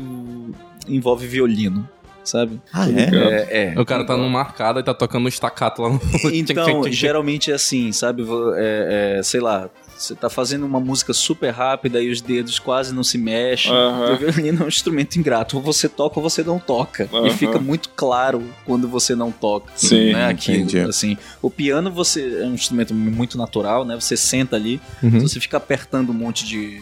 [0.87, 1.87] envolve violino,
[2.23, 2.61] sabe?
[2.73, 2.93] Ah, é?
[3.51, 3.79] É, é.
[3.79, 5.99] O cara tá num marcado e tá tocando um estacato lá no.
[6.33, 8.23] Então, geralmente é assim, sabe?
[8.57, 12.93] É- é, sei lá, você tá fazendo uma música super rápida e os dedos quase
[12.93, 13.71] não se mexem.
[13.71, 15.55] O violino é um instrumento ingrato.
[15.55, 17.07] Ou você toca ou você não toca.
[17.25, 19.71] E fica muito claro quando você não toca.
[19.75, 20.27] Sim, né?
[20.27, 20.79] Aquilo, entendi.
[20.79, 21.17] assim.
[21.41, 23.95] O piano você é um instrumento muito natural, né?
[23.95, 25.11] Você senta ali, Uhum.
[25.11, 26.81] se você fica apertando um monte de,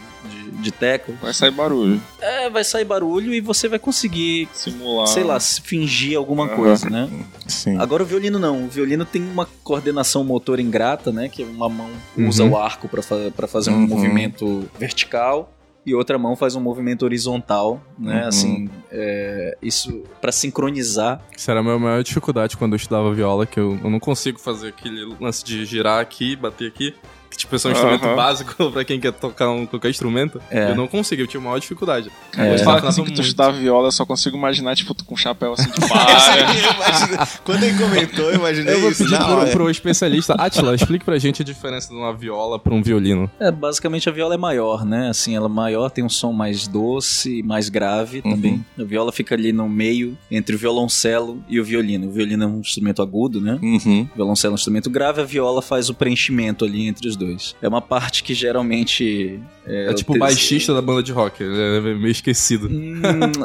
[0.64, 2.00] de, tecla, Vai sair barulho.
[2.20, 5.06] é, vai sair barulho e você vai conseguir, Simular.
[5.06, 6.56] sei lá, fingir alguma Aham.
[6.56, 7.08] coisa, né?
[7.46, 7.76] Sim.
[7.78, 8.64] Agora o violino não.
[8.64, 11.28] O violino tem uma coordenação motor ingrata, né?
[11.28, 12.50] Que uma mão usa Uhum.
[12.52, 13.86] o arco para fa pra fazer um Uhum.
[13.86, 15.50] movimento vertical
[15.86, 18.22] e outra mão faz um movimento horizontal, né?
[18.22, 18.28] Uhum.
[18.28, 21.20] Assim, é, isso para sincronizar.
[21.36, 24.38] Isso era a minha maior dificuldade quando eu estudava viola, que eu, eu não consigo
[24.40, 26.94] fazer aquele lance de girar aqui, bater aqui.
[27.34, 28.16] Que tipo, é um instrumento Aham.
[28.16, 30.40] básico pra quem quer tocar um, qualquer instrumento.
[30.50, 30.70] É.
[30.70, 32.10] Eu não consigo, eu tinha maior dificuldade.
[32.36, 32.48] É.
[32.56, 35.04] Você Eu fala tava assim que tu estudava viola, eu só consigo imaginar, tipo, tu
[35.04, 37.28] com um chapéu assim de palha.
[37.44, 39.02] Quando ele comentou, eu imaginei Eu vou isso.
[39.04, 39.50] pedir na pro, hora.
[39.50, 40.34] pro especialista.
[40.34, 43.30] Atila, explique pra gente a diferença de uma viola pra um violino.
[43.40, 45.08] É, basicamente a viola é maior, né?
[45.08, 48.30] Assim, ela é maior, tem um som mais doce, mais grave Uhum.
[48.34, 48.64] também.
[48.78, 52.08] A viola fica ali no meio entre o violoncelo e o violino.
[52.08, 53.58] O violino é um instrumento agudo, né?
[53.62, 54.08] Uhum.
[54.12, 57.23] O violoncelo é um instrumento grave, a viola faz o preenchimento ali entre os dois.
[57.62, 59.40] É uma parte que geralmente.
[59.66, 62.68] É, tipo o baixista da banda de rock, ele é meio esquecido.
[62.68, 63.00] Hum,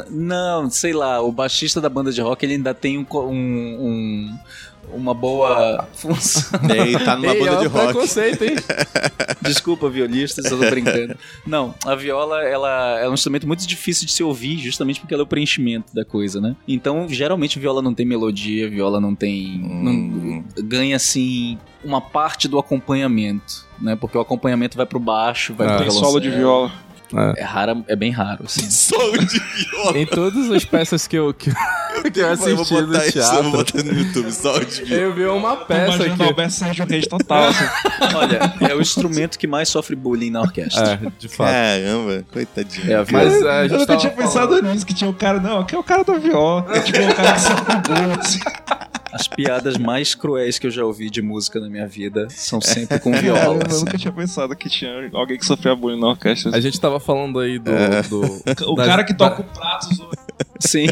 [0.09, 4.39] não, sei lá, o baixista da banda de rock ele ainda tem um, um- um-
[4.91, 6.59] uma boa função.
[6.67, 7.86] Ele tá numa Ei, banda é de um rock.
[7.93, 8.55] preconceito, hein?
[9.41, 11.15] Desculpa, violistas, eu tô brincando.
[11.45, 15.21] Não, a viola ela é um instrumento muito difícil de se ouvir, justamente porque ela
[15.21, 16.55] é o preenchimento da coisa, né?
[16.67, 19.61] Então, geralmente, viola não tem melodia, viola não tem.
[19.63, 20.43] Hum.
[20.57, 23.95] não- ganha assim uma parte do acompanhamento, né?
[23.95, 25.75] Porque o acompanhamento vai pro baixo, vai Ah.
[25.75, 26.71] pro Tem solo de viola.
[27.38, 28.61] É raro, é bem raro, assim.
[28.69, 29.97] Solo de viola.
[29.97, 33.17] Em todas as peças que eu, que, que eu Eu vou assisti no botar isso,
[33.17, 33.82] eu vou teatro.
[33.82, 34.95] botar no YouTube, só o vídeo.
[34.95, 36.21] Eu vi uma peça o aqui.
[36.21, 37.45] Alberto Sérgio Reis total.
[37.47, 37.65] assim.
[38.15, 40.99] Olha, é o instrumento que mais sofre bullying na orquestra.
[41.03, 41.49] É, de fato.
[41.51, 42.91] Caramba, coitadinho.
[42.93, 43.53] É Mas viola.
[43.53, 45.73] é, a Eu gente nunca tava tinha pensado nisso, que tinha o cara, não, aqui
[45.73, 46.67] é o cara da viola.
[46.75, 48.88] É tipo o cara que sofre bullying.
[49.12, 49.16] Assim.
[49.16, 52.99] As piadas mais cruéis que eu já ouvi de música na minha vida são sempre
[52.99, 53.80] com Eu violas.
[53.84, 56.55] nunca tinha pensado que tinha alguém que sofria bullying na orquestra.
[56.55, 57.72] A gente tava falando aí do.
[58.10, 59.88] do O das- cara que toca o prato.
[60.60, 60.88] Sim.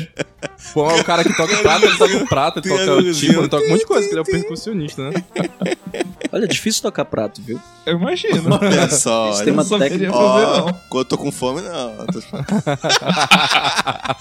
[0.73, 3.37] Pô, é o cara que toca prata, ele toca o prata, ele toca o timbre,
[3.39, 5.23] ele toca um monte de coisa, que ele é o percussionista, né?
[6.31, 7.59] Olha, é difícil tocar prato, viu?
[7.85, 8.43] Eu imagino.
[8.61, 10.11] Olha só, Isso tem uma técnica.
[10.89, 11.93] quando eu tô com fome, não.
[11.95, 12.21] Eu tô-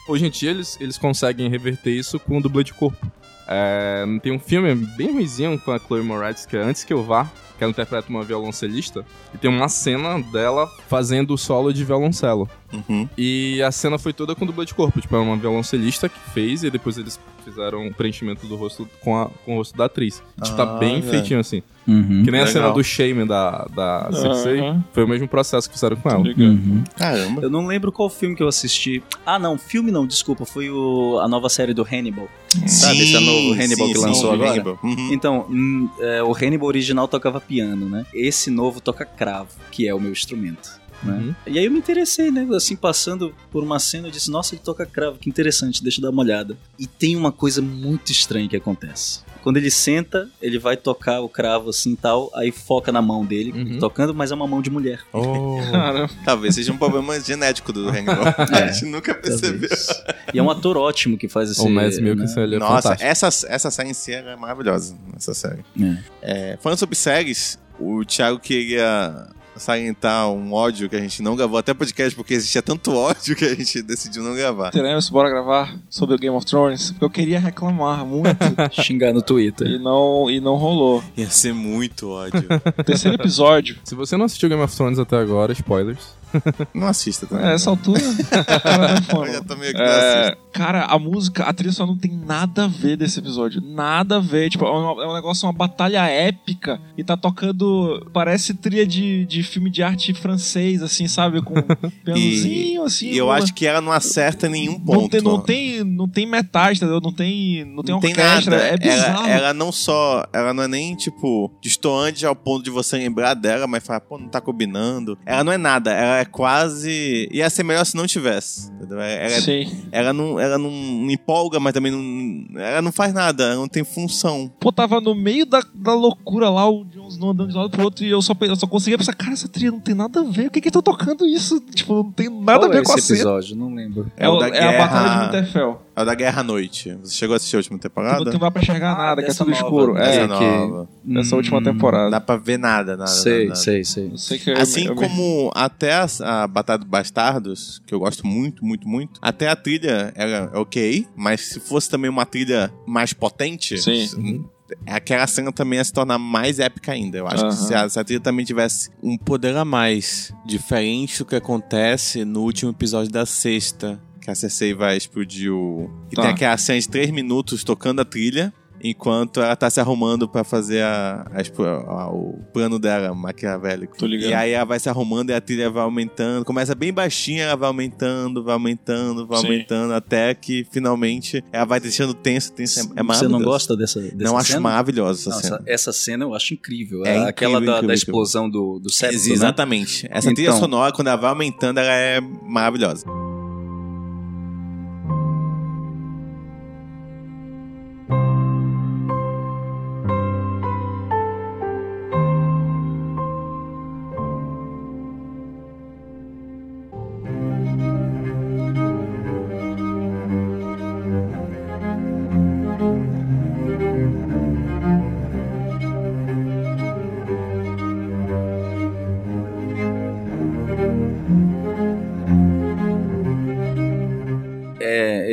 [0.09, 3.07] Hoje em dia eles, eles conseguem reverter isso com dublê de corpo.
[3.49, 7.03] É, tem um filme bem ruizinho com a Chloe Moretz, que é Antes Que Eu
[7.03, 11.85] Vá, que ela interpreta uma violoncelista, e tem uma cena dela fazendo o solo de
[11.85, 12.47] violoncelo.
[12.73, 13.09] Uhum.
[13.17, 16.65] E a cena foi toda com dublê de corpo, tipo, é uma violoncelista que fez,
[16.65, 20.23] e depois eles fizeram o preenchimento do rosto com, a- com o rosto da atriz.
[20.37, 21.11] E, tipo, tá Ah, bem velho.
[21.13, 21.63] feitinho assim.
[21.89, 22.25] Uhum.
[22.25, 22.49] Que nem a Legal.
[22.53, 24.61] cena do Shame da, da Cersei,
[24.93, 26.25] foi o mesmo processo que fizeram com ela.
[26.37, 26.83] Uhum.
[26.97, 27.41] Caramba.
[27.43, 29.03] Eu não lembro qual filme que eu assisti.
[29.25, 30.45] Ah, não, filme não, desculpa.
[30.45, 32.29] Foi o, a nova série do Hannibal.
[32.67, 34.79] Sabe, esse novo Hannibal que lançou agora?
[34.83, 35.13] Uhum.
[35.13, 38.07] Então, hum, é, o Hannibal original tocava piano, né?
[38.15, 40.81] Esse novo toca cravo, que é o meu instrumento.
[41.03, 41.13] Né?
[41.13, 41.35] Uhum.
[41.47, 42.47] E aí eu me interessei, né?
[42.55, 46.03] Assim, passando por uma cena, eu disse, nossa, ele toca cravo, que interessante, deixa eu
[46.03, 46.57] dar uma olhada.
[46.79, 49.21] E tem uma coisa muito estranha que acontece.
[49.47, 53.25] Quando ele senta, ele vai tocar o cravo assim e tal, aí foca na mão
[53.25, 53.79] dele, Uhum.
[53.79, 54.99] tocando, mas é uma mão de mulher.
[55.13, 55.59] Oh.
[56.27, 58.25] Talvez seja um problema genético do Hannibal.
[58.53, 59.69] É, a gente nunca percebeu.
[59.69, 60.03] Talvez.
[60.35, 61.61] E é um ator ótimo que faz esse.
[61.61, 62.43] o Mads Mikkelsen, né?
[62.43, 63.09] ele é Nossa, fantástico.
[63.09, 64.97] essa, essa série em si é maravilhosa.
[65.17, 65.65] Essa série.
[65.81, 65.97] É.
[66.23, 71.59] É, falando sobre séries, o Thiago queria salientar um ódio que a gente não gravou
[71.59, 74.71] até podcast, porque existia tanto ódio que a gente decidiu não gravar.
[74.71, 76.91] teremos, bora gravar sobre o Game of Thrones.
[76.91, 78.37] Porque eu queria reclamar muito
[78.83, 79.67] Xingar no Twitter.
[79.67, 81.03] e não, e não rolou.
[81.17, 82.47] Ia ser muito ódio.
[82.85, 83.77] Terceiro episódio.
[83.85, 86.17] Se você não assistiu Game of Thrones até agora, spoilers.
[86.74, 87.47] não assista também.
[87.47, 88.01] É, essa altura.
[89.26, 90.39] Eu já tô meio que não É, assisto.
[90.53, 93.61] cara, a música, a trilha só não tem nada a ver desse episódio.
[93.61, 94.51] Nada a ver.
[94.51, 96.80] Tipo, é um, é um negócio, uma batalha épica.
[96.97, 98.07] E tá tocando.
[98.12, 101.43] Parece trilha de, de filme de arte francês, assim, sabe?
[101.43, 101.55] Com
[102.05, 103.09] pianozinho, assim.
[103.11, 105.01] E eu uma- acho que ela não acerta em nenhum ponto.
[105.03, 107.01] Não tem, não, tem, não tem metais, entendeu?
[107.01, 108.57] Não tem, não tem Não tem orquestra.
[108.57, 108.68] nada.
[108.68, 109.26] É bizarro.
[109.26, 110.24] ela, ela não só.
[110.32, 114.18] Ela não é nem, tipo, distoante ao ponto de você lembrar dela, mas falar, pô,
[114.18, 115.18] não tá combinando.
[115.24, 115.93] Ela não é nada.
[115.93, 117.29] Ela é quase.
[117.33, 118.70] Ia ser melhor se não tivesse.
[118.72, 119.01] Entendeu?
[119.01, 119.85] Ela, é- Sim.
[119.93, 120.70] ela não, ela não
[121.11, 122.61] empolga, mas também não.
[122.61, 124.51] Ela não faz nada, ela não tem função.
[124.61, 127.70] Pô, tava no meio da, da loucura lá, o Jones não andando de um lado
[127.70, 130.20] pro outro, e eu só, eu só conseguia pensar, cara, essa trilha não tem nada
[130.20, 130.45] a ver.
[130.45, 131.61] Por que que estão tocando isso?
[131.74, 133.18] Tipo, não tem nada Qual a ver é com a esse cena.
[133.18, 133.57] episódio?
[133.57, 134.11] Não lembro.
[134.16, 135.83] É, o- da é a Batalha de Winterfell.
[135.97, 136.93] É o da Guerra à Noite.
[137.03, 138.31] Você chegou a assistir a última temporada?
[138.31, 139.63] não vai pra enxergar Ah, nada, que é tudo nova.
[139.63, 139.97] escuro.
[139.97, 140.89] Essa É, que- nova.
[141.03, 142.11] dessa Hum, última Não temporada.
[142.11, 143.11] dá pra ver nada, nada.
[143.11, 143.55] Sei, nada.
[143.57, 144.13] sei, sei.
[144.17, 147.99] Sei que eu- Assim eu- eu- como até a, a Batalha dos Bastardos, que eu
[147.99, 152.71] gosto muito, muito, muito, até a trilha era ok, mas se fosse também uma trilha
[152.87, 154.45] mais potente, Sim.
[154.87, 157.17] aquela cena também ia se tornar mais épica ainda.
[157.19, 157.49] Eu acho Aham.
[157.49, 161.37] que se a, se a trilha também tivesse Um poder a mais, diferente do que
[161.37, 163.99] acontece no último episódio da sexta.
[164.27, 165.89] Que a Cersei vai explodir o.
[166.11, 166.22] E Tá.
[166.22, 168.53] tem aquela cena de três minutos tocando a trilha.
[168.85, 173.97] Enquanto ela tá se arrumando pra fazer a, a a- o plano dela, maquiavélico.
[173.97, 174.31] Tô ligado.
[174.31, 176.45] E aí ela vai se arrumando e a trilha vai aumentando.
[176.45, 179.47] Começa bem baixinha, ela vai aumentando, vai aumentando, vai Sim.
[179.47, 182.93] aumentando, até que finalmente ela vai deixando tenso, tenso.
[182.95, 184.61] É, é Você não gosta dessa, dessa Não acho cena?
[184.61, 185.57] maravilhosa essa Não, cena.
[185.57, 187.05] essa, essa cena eu acho incrível.
[187.07, 189.33] É É Aquela incrível, da, incrível, da explosão do, do septo, Ex- né?
[189.33, 190.07] Exatamente.
[190.11, 193.07] Essa trilha Então- sonora, quando ela vai aumentando, ela é maravilhosa.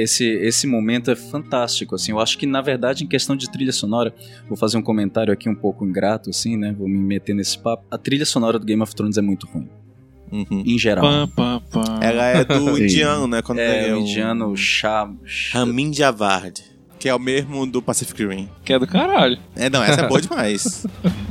[0.03, 3.71] Esse, esse momento é fantástico, assim, eu acho que na verdade em questão de trilha
[3.71, 4.13] sonora,
[4.47, 7.83] vou fazer um comentário aqui um pouco ingrato, assim, né, vou me meter nesse papo,
[7.89, 9.67] a trilha sonora do Game of Thrones é muito ruim,
[10.31, 10.63] Uhum.
[10.65, 11.05] em geral.
[12.01, 12.83] Ela é do Sim.
[12.85, 13.43] indiano, né?
[13.43, 15.07] Quando É, ele o indiano Shah...
[15.51, 16.59] Ramin Javard.
[16.97, 18.49] Que é o mesmo do Pacific Rim.
[18.65, 19.37] Que é do caralho.
[19.55, 20.87] É, não, essa é boa demais.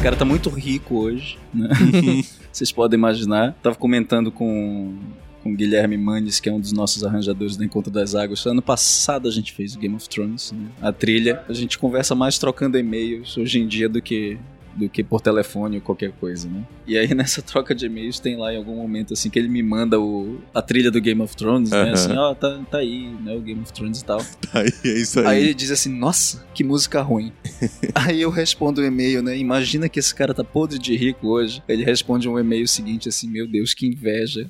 [0.00, 1.68] Esse cara tá muito rico hoje, né?
[2.50, 3.52] Vocês podem imaginar.
[3.62, 4.94] Tava comentando com
[5.42, 8.46] com Guilherme Manes, que é um dos nossos arranjadores do Encontro das Águas.
[8.46, 10.68] Ano passado a gente fez o Game of Thrones, né?
[10.80, 11.44] a trilha.
[11.46, 14.38] A gente conversa mais trocando e-mails hoje em dia do que
[14.74, 16.62] do que por telefone ou qualquer coisa, né?
[16.86, 19.62] E aí nessa troca de e-mails tem lá em algum momento assim que ele me
[19.62, 21.90] manda o, a trilha do Game of Thrones, né?
[21.90, 23.34] Assim, ó, tá, tá aí, né?
[23.34, 24.20] O Game of Thrones e tal.
[24.52, 25.26] Aí, é isso aí.
[25.26, 27.32] Aí ele diz assim, nossa, que música ruim.
[27.94, 29.38] aí eu respondo o e-mail, né?
[29.38, 31.62] Imagina que esse cara tá podre de rico hoje.
[31.68, 34.44] Ele responde um e-mail seguinte assim, meu Deus, que inveja.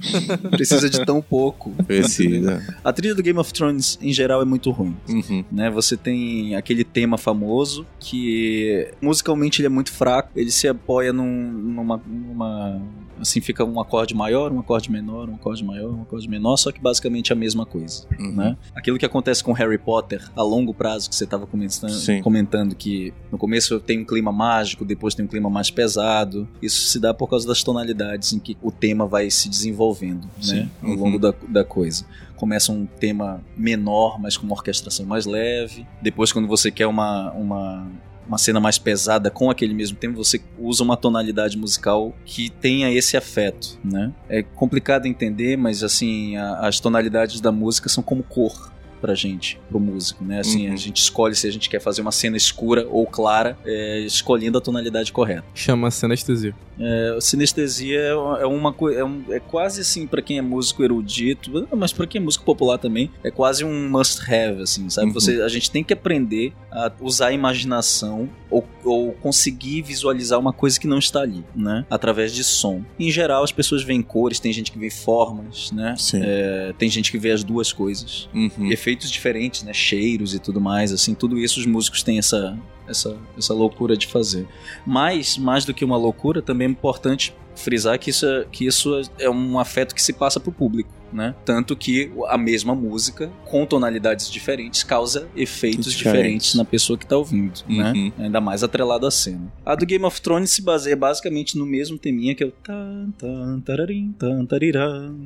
[0.50, 1.70] Precisa de tão pouco.
[1.86, 2.62] Precisa.
[2.82, 5.44] A trilha do Game of Thrones, em geral, é muito ruim Uhum.
[5.52, 5.70] né?
[5.70, 11.50] Você tem aquele tema famoso que musicalmente ele é muito fraco, ele se apoia num-
[11.52, 12.80] numa, numa
[13.20, 16.72] assim fica um acorde maior, um acorde menor, um acorde maior, um acorde menor, só
[16.72, 18.32] que basicamente é a mesma coisa, Uhum.
[18.32, 18.56] né?
[18.74, 22.22] Aquilo que acontece com Harry Potter a longo prazo que você estava comentando, Sim.
[22.22, 26.48] comentando que no começo tem um clima mágico, depois tem um clima mais pesado.
[26.62, 30.70] Isso se dá por causa das tonalidades em que o tema vai se desenvolvendo, né?
[30.82, 30.96] Ao Uhum.
[30.96, 32.06] longo da, da coisa
[32.36, 35.86] começa um tema menor, mas com uma orquestração mais leve.
[36.00, 37.86] Depois, quando você quer uma, uma,
[38.30, 42.88] uma cena mais pesada com aquele mesmo tema, você usa uma tonalidade musical que tenha
[42.92, 44.12] esse afeto, né?
[44.28, 48.70] É complicado entender, mas assim, a- as tonalidades da música são como cor
[49.00, 50.40] pra gente, pro músico, né?
[50.40, 50.74] Assim, Uhum.
[50.74, 54.58] a gente escolhe se a gente quer fazer uma cena escura ou clara, é, escolhendo
[54.58, 55.44] a tonalidade correta.
[55.54, 56.54] Chama-se anestesia.
[56.82, 59.00] É, sinestesia é uma- é coisa.
[59.00, 62.44] É, um- é quase assim, pra quem é músico erudito, mas pra quem é músico
[62.44, 65.08] popular também, é quase um must have, assim, sabe?
[65.08, 65.12] Uhum.
[65.12, 70.52] Você, a gente tem que aprender a usar a imaginação ou, ou conseguir visualizar uma
[70.52, 71.84] coisa que não está ali, né?
[71.90, 72.82] Através de som.
[72.98, 75.94] Em geral, as pessoas veem cores, tem gente que vê formas, né?
[75.98, 76.20] Sim.
[76.22, 78.70] É, tem gente que vê as duas coisas Uhum.
[78.72, 79.72] efeitos diferentes, né?
[79.72, 84.06] Cheiros e tudo mais, assim, tudo isso os músicos têm essa, essa, essa loucura de
[84.06, 84.46] fazer.
[84.86, 89.00] Mas, mais do que uma loucura, também é importante frisar que isso é, que isso
[89.18, 91.34] é um afeto que se passa pro público, né?
[91.44, 95.96] Tanto que a mesma música, com tonalidades diferentes, causa efeitos Diferentes.
[95.96, 97.92] diferentes na pessoa que tá ouvindo, né?
[97.92, 98.12] Uhum.
[98.18, 99.52] Ainda mais atrelado à cena.
[99.64, 103.12] A do Game of Thrones se baseia basicamente no mesmo teminha que é o tan
[103.18, 105.16] tan tararim tan tariram.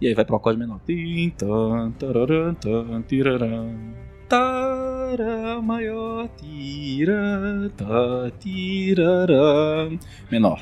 [0.00, 0.80] E aí vai pro acorde menor.
[1.36, 1.92] Tan.
[4.28, 9.98] Tara maior, tira, ta, tiraram.
[10.30, 10.60] Menor.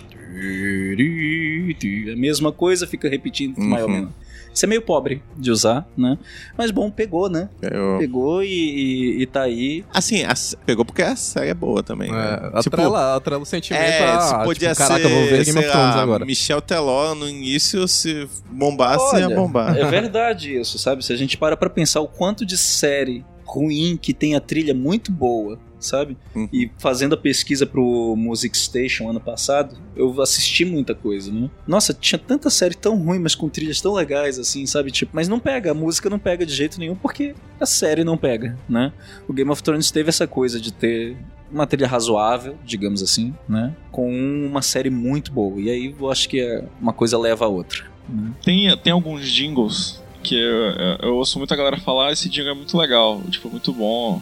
[2.12, 3.68] A mesma coisa, fica repetindo Uhum.
[3.68, 4.11] maior, menor.
[4.57, 6.16] Isso é meio pobre de usar, né?
[6.57, 7.50] Mas bom, pegou, né?
[7.61, 9.84] Eu- Pegou e, e, e tá aí.
[9.92, 10.32] Assim, a
[10.64, 12.11] pegou porque a série é boa também.
[12.11, 12.50] né?
[12.54, 13.82] É, Tipo, atrela, atrela o sentimento.
[13.82, 16.24] É, ah, se podia tipo, caraca, ser, eu vou ver Game of Thrones agora.
[16.24, 19.76] Michel Teló no início, se bombasse, Olha, ia bombar.
[19.76, 21.04] É verdade isso, sabe?
[21.04, 24.72] Se a gente para pra pensar o quanto de série ruim que tem a trilha
[24.74, 26.16] muito boa, sabe?
[26.34, 26.49] Uhum.
[26.53, 31.49] E fazendo a pesquisa pro Music Station ano passado, eu assisti muita coisa, né?
[31.66, 34.91] Nossa, tinha tanta série tão ruim, mas com trilhas tão legais, assim, sabe?
[34.91, 38.16] Tipo, mas não pega, a música não pega de jeito nenhum porque a série não
[38.16, 38.93] pega, né?
[39.28, 41.16] O Game of Thrones teve essa coisa de ter
[41.51, 43.74] uma trilha razoável, digamos assim, né?
[43.93, 44.11] Com
[44.47, 45.61] uma série muito boa.
[45.61, 47.84] E aí eu acho que é- uma coisa leva a outra.
[48.09, 48.32] né?
[48.45, 52.55] Tem, tem alguns jingles que eu, eu- eu ouço muita galera falar, esse jingle é
[52.55, 54.20] muito legal, tipo, muito bom.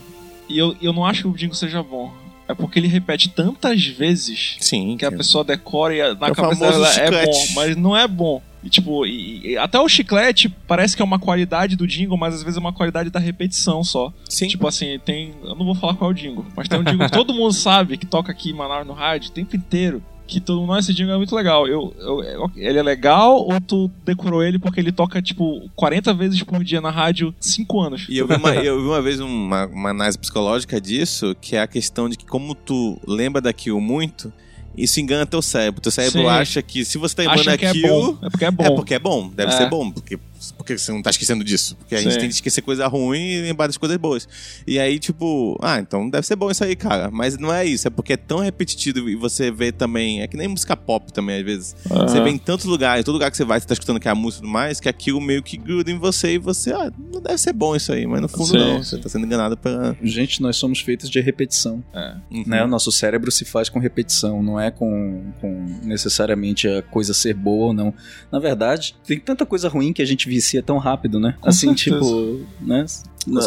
[0.48, 2.12] E eu, eu não acho que o jingle seja bom.
[2.46, 4.96] É porque ele repete tantas vezes Sim.
[4.98, 8.42] que a pessoa decora e na É cabeça dela é bom, mas não é bom.
[8.62, 12.34] E, tipo, e- e até o chiclete parece que é uma qualidade do jingle, mas
[12.34, 14.12] às vezes é uma qualidade da repetição só.
[14.28, 14.46] Sim.
[14.48, 15.34] Tipo assim, tem.
[15.42, 17.52] Eu não vou falar qual é o jingle, mas tem um jingle que todo mundo
[17.52, 20.02] sabe que toca aqui em Manaus no rádio o tempo inteiro.
[20.26, 21.66] Que todo mundo, "Nossa, esse jingle é muito legal.
[21.68, 26.14] Eu, eu- eu- ele é legal ou tu decorou ele porque ele toca, tipo, 40
[26.14, 28.06] vezes por dia na rádio 5 anos?
[28.08, 31.60] E eu vi uma, eu vi uma vez uma, uma análise psicológica disso, que é
[31.60, 34.32] a questão de que como tu lembra daquilo muito,
[34.76, 35.80] isso engana teu cérebro.
[35.80, 36.26] Teu cérebro Sim.
[36.26, 38.18] acha que se você tá lembrando Acha que é bom.
[38.22, 38.64] É porque é bom.
[38.64, 39.56] É porque é bom, deve É.
[39.56, 40.18] ser bom, porque,
[40.52, 41.76] porque você não tá esquecendo disso.
[41.76, 42.20] Porque a gente Sim.
[42.20, 44.28] tem que esquecer coisa ruim e lembrar das coisas boas.
[44.66, 47.10] E aí, tipo, ah, então deve ser bom isso aí, cara.
[47.10, 50.22] Mas não é isso, é porque é tão repetitivo e você vê também.
[50.22, 51.76] É que nem música pop também, às vezes.
[51.84, 54.10] Você vê em tantos lugares, todo lugar que você vai, você tá escutando que é
[54.10, 56.92] a música e tudo mais, que aquilo meio que gruda em você e você, ah,
[57.12, 58.82] não deve ser bom isso aí, mas no fundo Sim, não.
[58.82, 59.96] Você tá sendo enganado pela.
[60.02, 61.82] Gente, nós somos feitos de repetição.
[62.30, 62.44] Uhum.
[62.46, 62.64] né?
[62.64, 67.34] O nosso cérebro se faz com repetição, não é com, com necessariamente a coisa ser
[67.34, 67.94] boa ou não.
[68.30, 71.36] Na verdade, tem tanta coisa ruim que a gente vicia tão rápido, né?
[71.40, 71.96] Com assim, certeza.
[72.04, 72.84] tipo, né?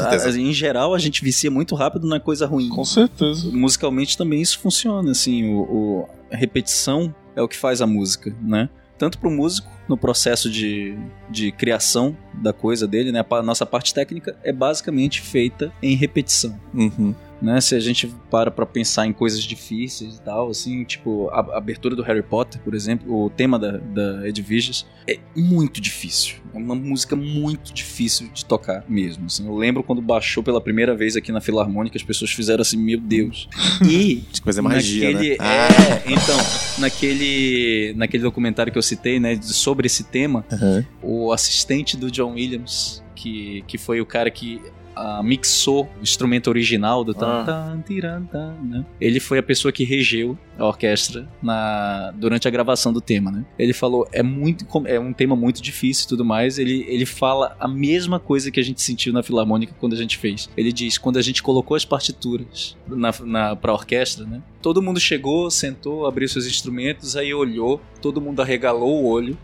[0.01, 2.69] A- Em geral, a gente vicia muito rápido na coisa ruim.
[2.69, 3.49] Com certeza.
[3.51, 8.35] Musicalmente também isso funciona, assim, o, o- a repetição é o que faz a música,
[8.41, 8.69] né?
[8.97, 10.97] Tanto pro músico, no processo de,
[11.29, 13.23] de criação da coisa dele, né?
[13.29, 16.59] A nossa parte técnica é basicamente feita em repetição.
[16.73, 17.13] Uhum.
[17.41, 17.59] Né?
[17.61, 21.95] Se a gente para pra pensar em coisas difíceis e tal, assim, tipo, a, abertura
[21.95, 26.35] do Harry Potter, por exemplo, o tema da, da Edviges, é muito difícil.
[26.53, 29.25] É uma música muito difícil de tocar mesmo.
[29.25, 29.45] assim.
[29.45, 32.99] Eu lembro quando baixou pela primeira vez aqui na Filarmônica, as pessoas fizeram assim, meu
[32.99, 33.47] Deus.
[33.88, 35.38] E De coisa magia, naquele, né?
[35.39, 35.67] Ah,
[36.07, 36.38] É, então,
[36.79, 40.85] naquele, naquele documentário que eu citei, né, sobre esse tema, aham.
[41.01, 44.61] o assistente do John Williams, que, que foi o cara que
[44.98, 47.43] ah, mixou o instrumento original do tan, Ah.
[47.45, 48.86] tan, tiran, tan, né?
[49.00, 53.45] Ele foi a pessoa que regeu a orquestra na, durante a gravação do tema, né?
[53.60, 56.58] Ele falou, é muito é um tema muito difícil e tudo mais.
[56.58, 60.18] Ele, ele fala a mesma coisa que a gente sentiu na Filarmônica quando a gente
[60.18, 60.50] fez.
[60.58, 64.41] Ele diz, quando a gente colocou as partituras na, na, pra orquestra, né?
[64.62, 69.38] Todo mundo chegou, sentou, abriu seus instrumentos, aí olhou, todo mundo arregalou o olho,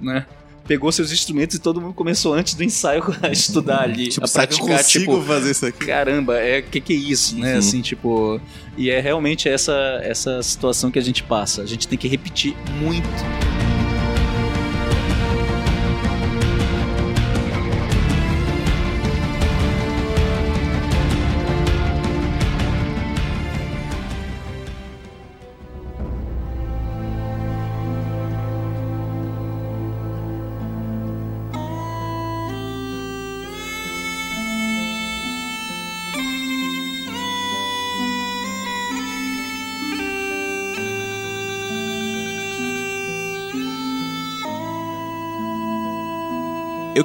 [0.00, 0.26] né?
[0.66, 4.28] Pegou seus instrumentos e todo mundo começou antes do ensaio a estudar ali, Tipo, a
[4.28, 5.86] praticar, consigo tipo, fazer isso aqui?
[5.86, 7.52] caramba, é que que é isso, né?
[7.52, 7.58] Uhum.
[7.58, 8.40] Assim, tipo,
[8.76, 11.62] e é realmente essa essa situação que a gente passa.
[11.62, 13.61] A gente tem que repetir muito.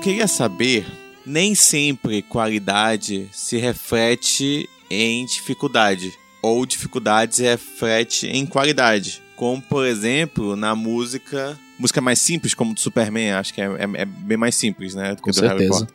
[0.08, 0.86] Queria saber,
[1.26, 9.22] nem sempre qualidade se reflete em dificuldade, ou dificuldade se reflete em qualidade.
[9.36, 11.60] Como, por exemplo, na música.
[11.78, 15.10] Música mais simples, como do Superman, acho que é, é- é bem mais simples, né?
[15.10, 15.88] Do que Com do Harry certeza.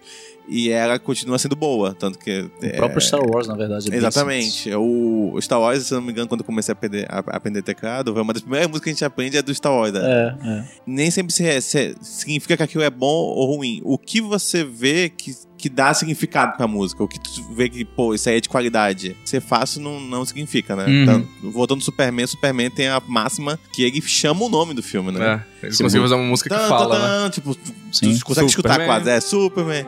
[0.49, 2.51] E ela continua sendo boa, tanto que.
[2.62, 3.93] O próprio Star Wars, na verdade.
[3.93, 3.97] é.
[3.97, 4.70] Exatamente.
[4.74, 7.62] O Star Wars, se eu não me engano, quando eu comecei a aprender, a aprender
[7.62, 9.93] teclado, foi uma das primeiras músicas que a gente aprende é do Star Wars.
[9.93, 10.01] né?
[10.03, 10.64] É, é.
[10.86, 13.80] Nem sempre se- se- significa que aquilo é bom ou ruim.
[13.84, 17.84] O que você vê que, que dá significado pra música, o que tu vê que,
[17.84, 19.16] pô, isso aí é de qualidade.
[19.24, 20.84] Ser fácil não, não significa, né?
[20.86, 21.03] Uhum.
[21.03, 25.12] Então, voltando no Superman, Superman tem a máxima que ele chama o nome do filme,
[25.12, 25.45] né?
[25.62, 27.30] É, ele conseguiu fazer uma música que fala, tan, né?
[27.30, 28.18] Tipo, tu, Sim.
[28.18, 28.88] tu consegue escutar Superman.
[28.88, 29.11] quase.
[29.11, 29.86] É, Superman.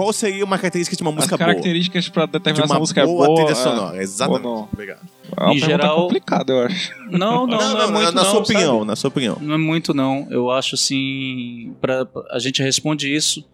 [0.00, 1.46] Qual seria uma característica de uma As música boa?
[1.48, 3.36] características pra De determinar se uma a música boa é boa.
[3.44, 4.46] trilha é- sonora, exatamente.
[4.46, 4.68] ou não.
[4.72, 5.00] Obrigado.
[5.00, 6.92] É uma Em pergunta geral- complicada, eu acho.
[7.10, 8.56] Não, não, não, é muito na não, sua sabe?
[8.58, 9.36] opinião, na sua opinião.
[9.42, 10.26] Não é muito, não.
[10.30, 11.74] Eu acho assim.
[11.82, 13.44] Pra, a gente responde isso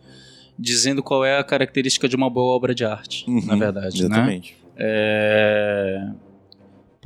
[0.57, 4.01] dizendo qual é a característica de uma boa obra de arte, Uhum, na verdade.
[4.01, 4.07] Né?
[4.07, 4.57] Exatamente.
[4.77, 6.07] É...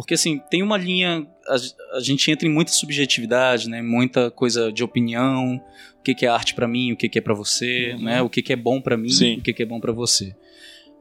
[0.01, 1.27] Porque assim, tem uma linha.
[1.47, 3.83] A, a gente entra em muita subjetividade, né?
[3.83, 5.61] Muita coisa de opinião.
[5.99, 8.23] O que, que é arte pra mim, o que, que é pra você, né?
[8.23, 9.37] O que, que é bom pra mim, Sim.
[9.37, 10.35] o que, que é bom pra você.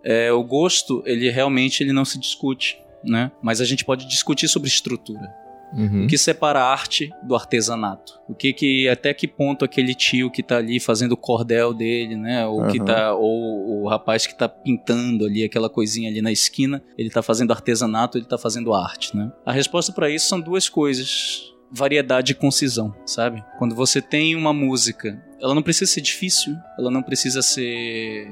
[0.04, 3.32] É, o gosto, ele realmente ele não se discute, né?
[3.42, 5.34] Mas a gente pode discutir sobre estrutura.
[5.74, 6.06] Uhum.
[6.06, 8.20] O que separa a arte do artesanato?
[8.28, 12.16] O que que até que ponto aquele tio que tá ali fazendo o cordel dele,
[12.16, 12.86] né, ou que Aham.
[12.86, 17.22] tá ou o rapaz que tá pintando ali aquela coisinha ali na esquina, ele tá
[17.22, 19.32] fazendo artesanato, ele tá fazendo arte, né?
[19.46, 23.44] A resposta para isso são duas coisas: variedade e concisão, sabe?
[23.58, 28.28] Quando você tem uma música, ela não precisa ser difícil, ela não precisa ser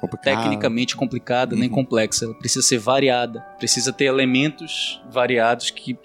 [0.00, 0.36] Complicado.
[0.42, 1.74] tecnicamente complicada nem Uhum.
[1.76, 2.24] complexa.
[2.24, 3.40] Ela precisa ser variada.
[3.58, 5.96] Precisa ter elementos variados que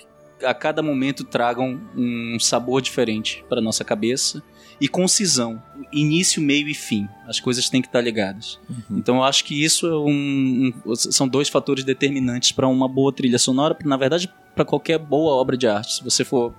[0.44, 4.42] a cada momento tragam um sabor diferente para nossa cabeça
[4.80, 5.62] e concisão,
[5.92, 7.08] início, meio e fim.
[7.28, 8.60] As coisas têm que estar ligadas.
[8.70, 8.98] Uhum.
[9.00, 13.12] Então eu acho que isso é um- um- são dois fatores determinantes para uma boa
[13.12, 15.96] trilha sonora, na verdade para qualquer boa obra de arte.
[15.96, 16.54] Se você for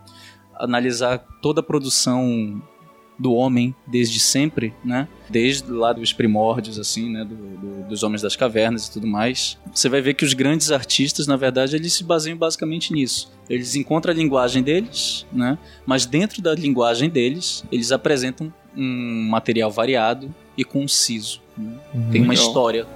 [0.54, 2.62] analisar toda a produção
[3.18, 5.08] do homem desde sempre, né?
[5.28, 7.24] Desde lá dos primórdios, assim, né?
[7.24, 9.58] Do, do- dos homens das cavernas e tudo mais.
[9.74, 13.30] Você vai ver que os grandes artistas, na verdade, eles se baseiam basicamente nisso.
[13.48, 15.58] Eles encontram a linguagem deles, né?
[15.86, 21.40] Mas dentro da linguagem deles, eles apresentam um material variado e conciso.
[21.56, 21.72] né?
[22.12, 22.86] Tem uma história